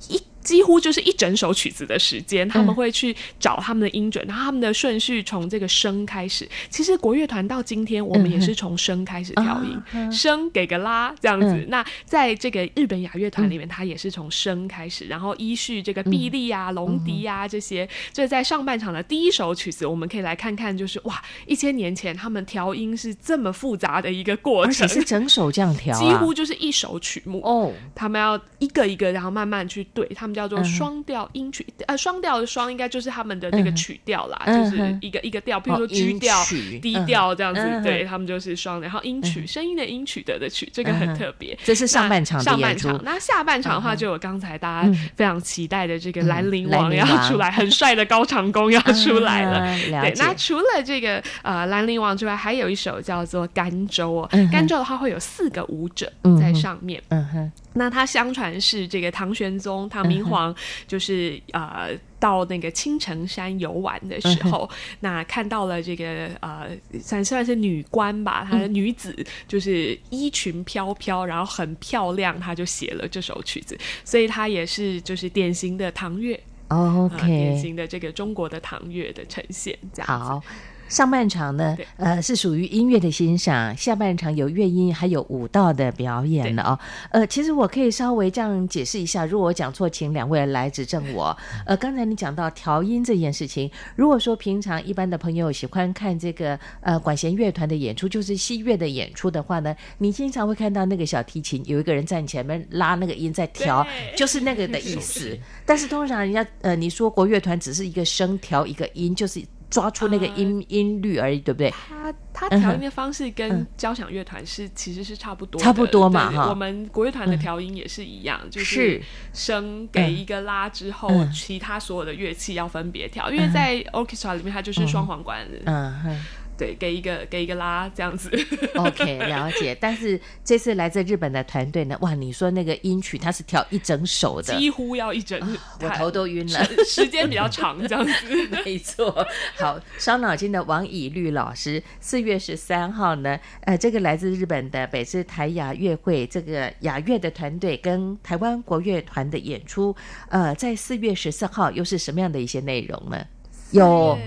[0.08, 0.22] 一。
[0.48, 6.48] 几乎就是一整首曲子的时间，他们会去找他们的音准，然后他们的顺序从这个升开始。
[6.70, 11.66] 其实国乐团到今天，我们也是从升开始调音，升给个拉这样子。
[11.68, 17.86] 那在这个日本雅乐团里面，它也是从升开始，然后依序这个臂力啊、龙笛啊这些。
[18.10, 27.70] 这在上半场的第一首曲子，我们可以来看看，就是哇，一千年前他们调音是这么复杂的一个过程，而且是整首这样调，几乎就是一首曲目哦。
[27.94, 30.37] 他们要一个一个，然后慢慢去对他们。
[30.38, 36.36] 叫做双调音曲，呃，双调的双应该就是他们的那个曲调啦，就是一个一个调，比如说 G 调、
[36.80, 38.80] D 调这样子，对他们就是双。
[38.80, 41.58] 然后音曲，声音的音曲得的曲，这个很特别。
[41.64, 43.00] 这是上半场，上半场。
[43.02, 49.76] 那下半场的话，就有刚才大家非常期待的这个兰陵王要出来，很帅的高长恭要出来了。
[50.00, 57.02] 对，那除了这个呃兰陵王之外，还有一首叫做甘州哦，甘州的话会有四个舞者在上面。
[57.08, 57.52] 嗯哼。
[57.74, 60.54] 那他相传是这个唐玄宗唐明皇，
[60.86, 64.68] 就是呃到那个青城山游玩的时候，
[65.00, 66.68] 那看到了这个呃
[67.00, 69.14] 算算是女官吧，她的女子
[69.46, 80.48] 就是衣裙飘飘，然后很漂亮，她就写了这首曲子，所以她也是就是典型的唐乐，OK，典型的这个中国的唐乐的呈现，这样子。
[80.88, 86.78] 上半场呢，呃，是属于音乐的欣赏；下半场有乐音，还有舞蹈的表演了哦。
[87.10, 91.36] 呃，其实我可以稍微这样解释一下，如果我讲错，请两位来指正我。
[91.66, 103.86] 呃，刚才你讲到调音这件事情，如果说平常一般的朋友喜欢看这个呃管弦乐团的演出，就是西乐的演出的话呢，你经常会看到那个小提琴有一个人站前面拉那个音在调，
[104.16, 105.38] 就是那个的意思。
[105.66, 109.42] 但是通常人家呃你说国乐团只是一个声调一个音，就是。
[109.70, 111.70] 抓出那个音、呃、音律而已，对不对？
[111.70, 116.48] 他他调音的方式跟交响乐团是、嗯、其实是差不多的，差不多嘛哈。
[116.48, 119.00] 我们国乐团的调音也是一样，嗯、就是
[119.32, 125.46] 升给一个拉之后，嗯、其他所有的乐器要分别调，嗯、因为在 orchestra 里面它就是双簧管。
[125.64, 126.18] 嗯。
[126.58, 128.30] 嗯对，给一个给一个拉这样子。
[128.74, 129.76] OK，了解。
[129.80, 138.12] 但是这次来自日本的团队呢，哇，你说那个音曲，它是调一整首的，几乎要一整，哦、我头都晕了，时间比较长这样子。
[138.64, 139.24] 没错。
[139.56, 149.94] 好，伤脑筋的王以律老师，四月十三号呢，呃，这个来自日本的北知台雅乐会这个雅乐的团队跟台湾国乐团的演出，
[150.28, 153.24] 呃，在四月十四号又是什么样的一些内容呢？
[153.70, 154.18] 有。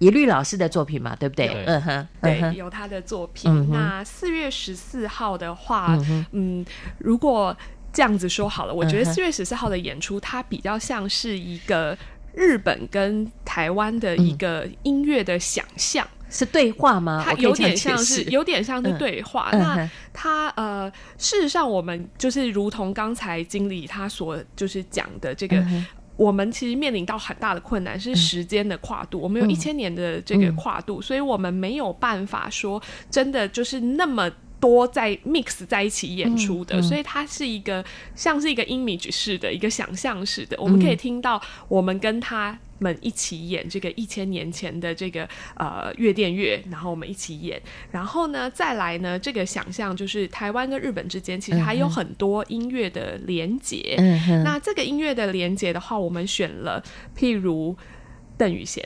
[0.00, 1.46] 以律老师的作品嘛，对不对？
[1.66, 3.50] 嗯哼，对，有他的作品。
[3.50, 6.66] 嗯、那四月十四号的话，嗯，嗯，
[6.98, 7.54] 如果
[7.92, 11.96] 这样子说好了，我觉得四月十四号的演出，它比较像是一个
[12.32, 17.22] 日本跟台湾的一个音乐的想象，嗯、是对话吗？
[17.22, 19.50] 它有点像是，有点像是对话。
[19.52, 25.58] 嗯、那它呃，事实上，我们就是如同刚才经理他所就是讲的这个。
[25.58, 25.84] 嗯
[26.20, 29.20] 我们其实面临到很大的困难，是时间的跨度。
[29.20, 36.76] 嗯、我们有一千年的这个跨度，嗯、所以我们没有办法说真的就是那么多在 mix 在一起演出的。
[36.76, 37.82] 嗯嗯、所以它是一个
[38.14, 42.58] 像是一个 image 式的一个想象式的，我们可以听到我们跟他。
[42.80, 47.60] 们一起演这个一千年前的这个呃乐殿乐，然后我们一起演，
[47.92, 56.82] 然后呢再来呢这个想象就是台湾跟日本之间其实还有很多音乐的连结，嗯、那这个音乐的连结的话，我们选了
[57.16, 57.76] 譬如
[58.40, 58.82] 邓雨贤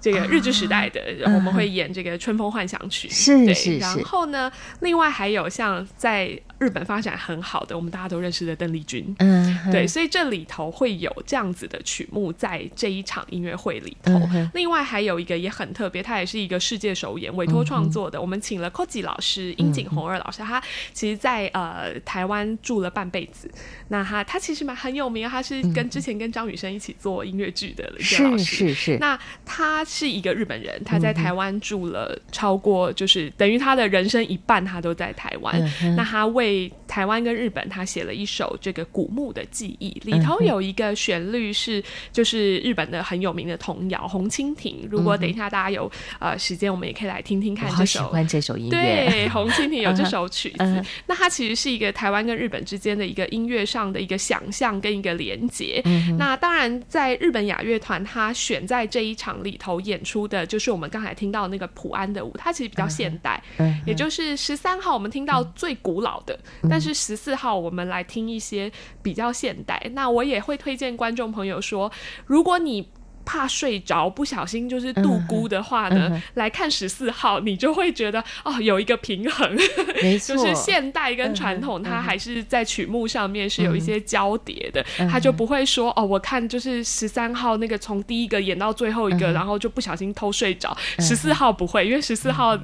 [0.00, 6.40] 这个日剧时代的，我们会演这个《春风幻想曲》，是是是，然后呢另外还有像在。
[6.58, 14.14] 日本发展很好的，我们大家都认识的邓丽君，嗯，对，所以这里头会有这样子的曲目在这一场音乐会里头。
[14.32, 18.18] 嗯、另外还有一个也很特别，它也是一个世界首演，委托创作的。
[18.18, 20.62] 嗯、我们请了 Koji 老师，樱井弘二老师，他
[20.94, 23.50] 其实在呃台湾住了半辈子。
[23.88, 28.44] 那他他其实蛮很有名，他是跟之前跟张雨生一起做音乐剧的一个老师。
[28.44, 28.98] 是是是。
[28.98, 35.60] 那他是一个日本人，他在台湾住了超过，就是等于他的人生一半，他都在台湾。
[35.82, 44.74] 嗯、那他为台湾跟日本，他写了一首这个古墓的记忆，里头有一个旋律是就是日本的很有名的童谣《红蜻蜓》。
[44.90, 48.00] 如果等一下大家有呃时间，我们也可以来听听看这首。
[48.00, 48.70] 我喜欢这首音乐。
[48.70, 55.82] 对，《红蜻蜓》有这首曲子，那它其实是一个台湾跟日本之间的一个音乐上的一个想象跟一个连接。
[56.18, 63.42] 那当然，在日本雅乐团，他选在这一场里头演出的，就是我们刚才听到那个普安的舞，它其实比较现代，
[63.86, 66.38] 也就是十三号我们听到最古老的，
[66.68, 68.70] 但是十四号我们来听一些
[69.02, 69.80] 比较现代。
[69.92, 71.90] 那我也会推荐观众朋友说，
[72.26, 72.88] 如果你
[73.26, 79.58] 怕睡着，不小心就是度孤的话呢，嗯、来看十四号，你就会觉得哦，有一个平衡，
[80.00, 90.74] 没错，就是现代跟传统，它还是在曲目上面是有一些交叠的，嗯、它就不会说哦，我看就是十三号那个从第一个演到最后一个，嗯、然后就不小心偷睡着。
[91.00, 92.56] 十四、嗯、号不会，因为十四号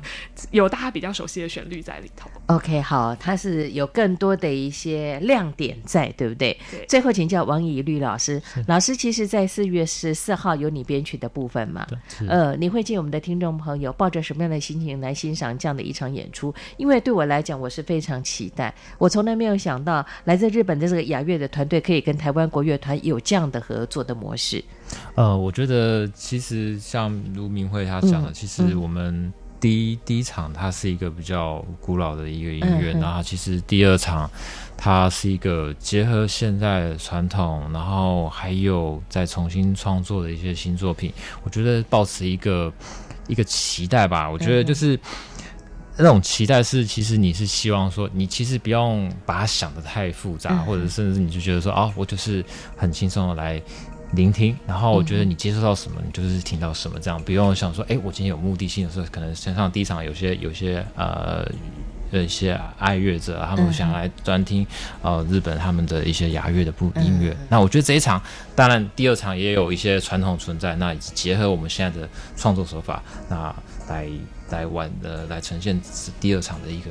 [0.53, 2.31] 有大家比较熟悉的旋律在里头。
[2.47, 6.57] OK，好，它是有更多的一些亮点在，对不对？
[6.71, 6.87] 对。
[6.87, 10.52] 最后请教王以律老师，老师其实在四月十四号。
[10.57, 11.87] 有你编曲的部分嘛？
[12.29, 16.55] 呃，你会建议我们的听众朋友抱着什么样的心情来欣赏这样的一场演出？
[16.77, 18.75] 因为对我来讲，我是非常期待。
[18.99, 24.63] 我从来没有想到来自日本的这个雅乐的团队可以跟台湾国乐团有这样的合作的模式。
[25.15, 29.33] 呃，我觉得其实像卢明慧他讲的，嗯、其实我们
[29.63, 34.29] 第一、嗯、第一场它是一个比较古老的一个音乐，然后、嗯、其实第二场。
[34.85, 41.13] 它是一个结合现在传统，然后还有再重新创作的一些新作品。
[41.45, 42.73] 我觉得保持一个
[43.29, 44.29] 一个期待吧。
[44.29, 44.99] 我觉得就是
[45.97, 52.45] 那种期待是，其实你是希望说，你其实不用把它想的太复杂，或者甚至你就觉得说啊，我就是
[52.77, 53.63] 很轻松的来
[54.13, 54.57] 聆听。
[54.67, 61.47] 然后我觉得你接受到什么，你就是听到什么，这样不用想说，哎，我今天有目的性的时候，可能身上第一场有些有些呃。
[62.13, 64.67] 的一些爱乐者，他们想来专听，
[65.01, 67.35] 呃，日本他们的一些雅乐的部音乐。
[67.49, 68.21] 那我觉得这一场，
[68.55, 72.07] 当然第二场也有一些传统存在，那结合我们现在的
[72.37, 73.57] 创作手法，那
[73.89, 74.07] 来
[74.51, 75.81] 来玩的来呈现
[76.21, 76.91] 第二场的一个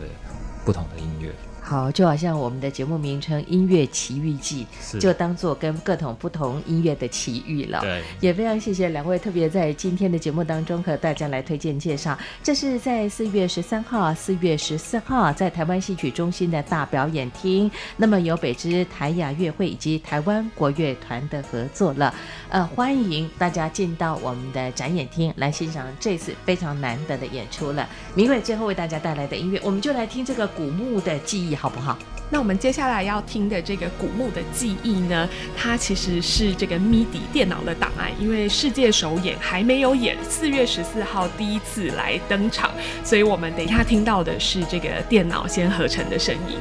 [0.65, 1.29] 不同的音乐。
[1.71, 4.67] 好，就好像我们的节目名称《音乐奇遇记》，
[4.99, 7.79] 就当做跟各种不同音乐的奇遇了。
[7.79, 12.19] 对，也非常谢谢两位特别在今天的节目当中和大家来推荐介绍。
[12.43, 22.13] 这是在四月十三号、四月十四号在台湾戏曲中心的大表演厅，那么由北之台雅乐会以及台湾国乐团的合作了。
[22.49, 27.87] 呃，欢迎大家进到我们的展演厅来欣赏这次非常难得的演出了。
[28.13, 31.57] 明伟最后为大家带来的音乐，我们就来听这个古墓的记忆。
[31.61, 31.95] 好不好？
[32.33, 42.71] 那我们接下来要听的这个古墓的记忆呢，它其实是这个 MIDI 电脑的档案，因为世界首演还没有演，四月十四号第一次来登场，
[43.03, 46.57] 所以我们等一下听到的是这个电脑先合成的声音，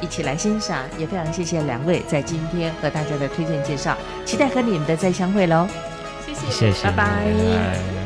[0.00, 0.78] 一起来欣赏。
[0.98, 5.68] 也非常谢谢两位在今天和大家的推荐介绍，期待和你们的再相会喽！
[6.26, 6.96] 谢谢，谢谢，拜拜。
[6.96, 7.99] 拜拜。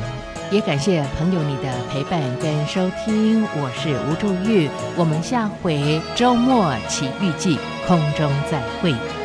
[0.51, 9.24] 也感谢朋友你的陪伴跟收听，我是吴祝玉，我们下回周末奇遇记空中再会。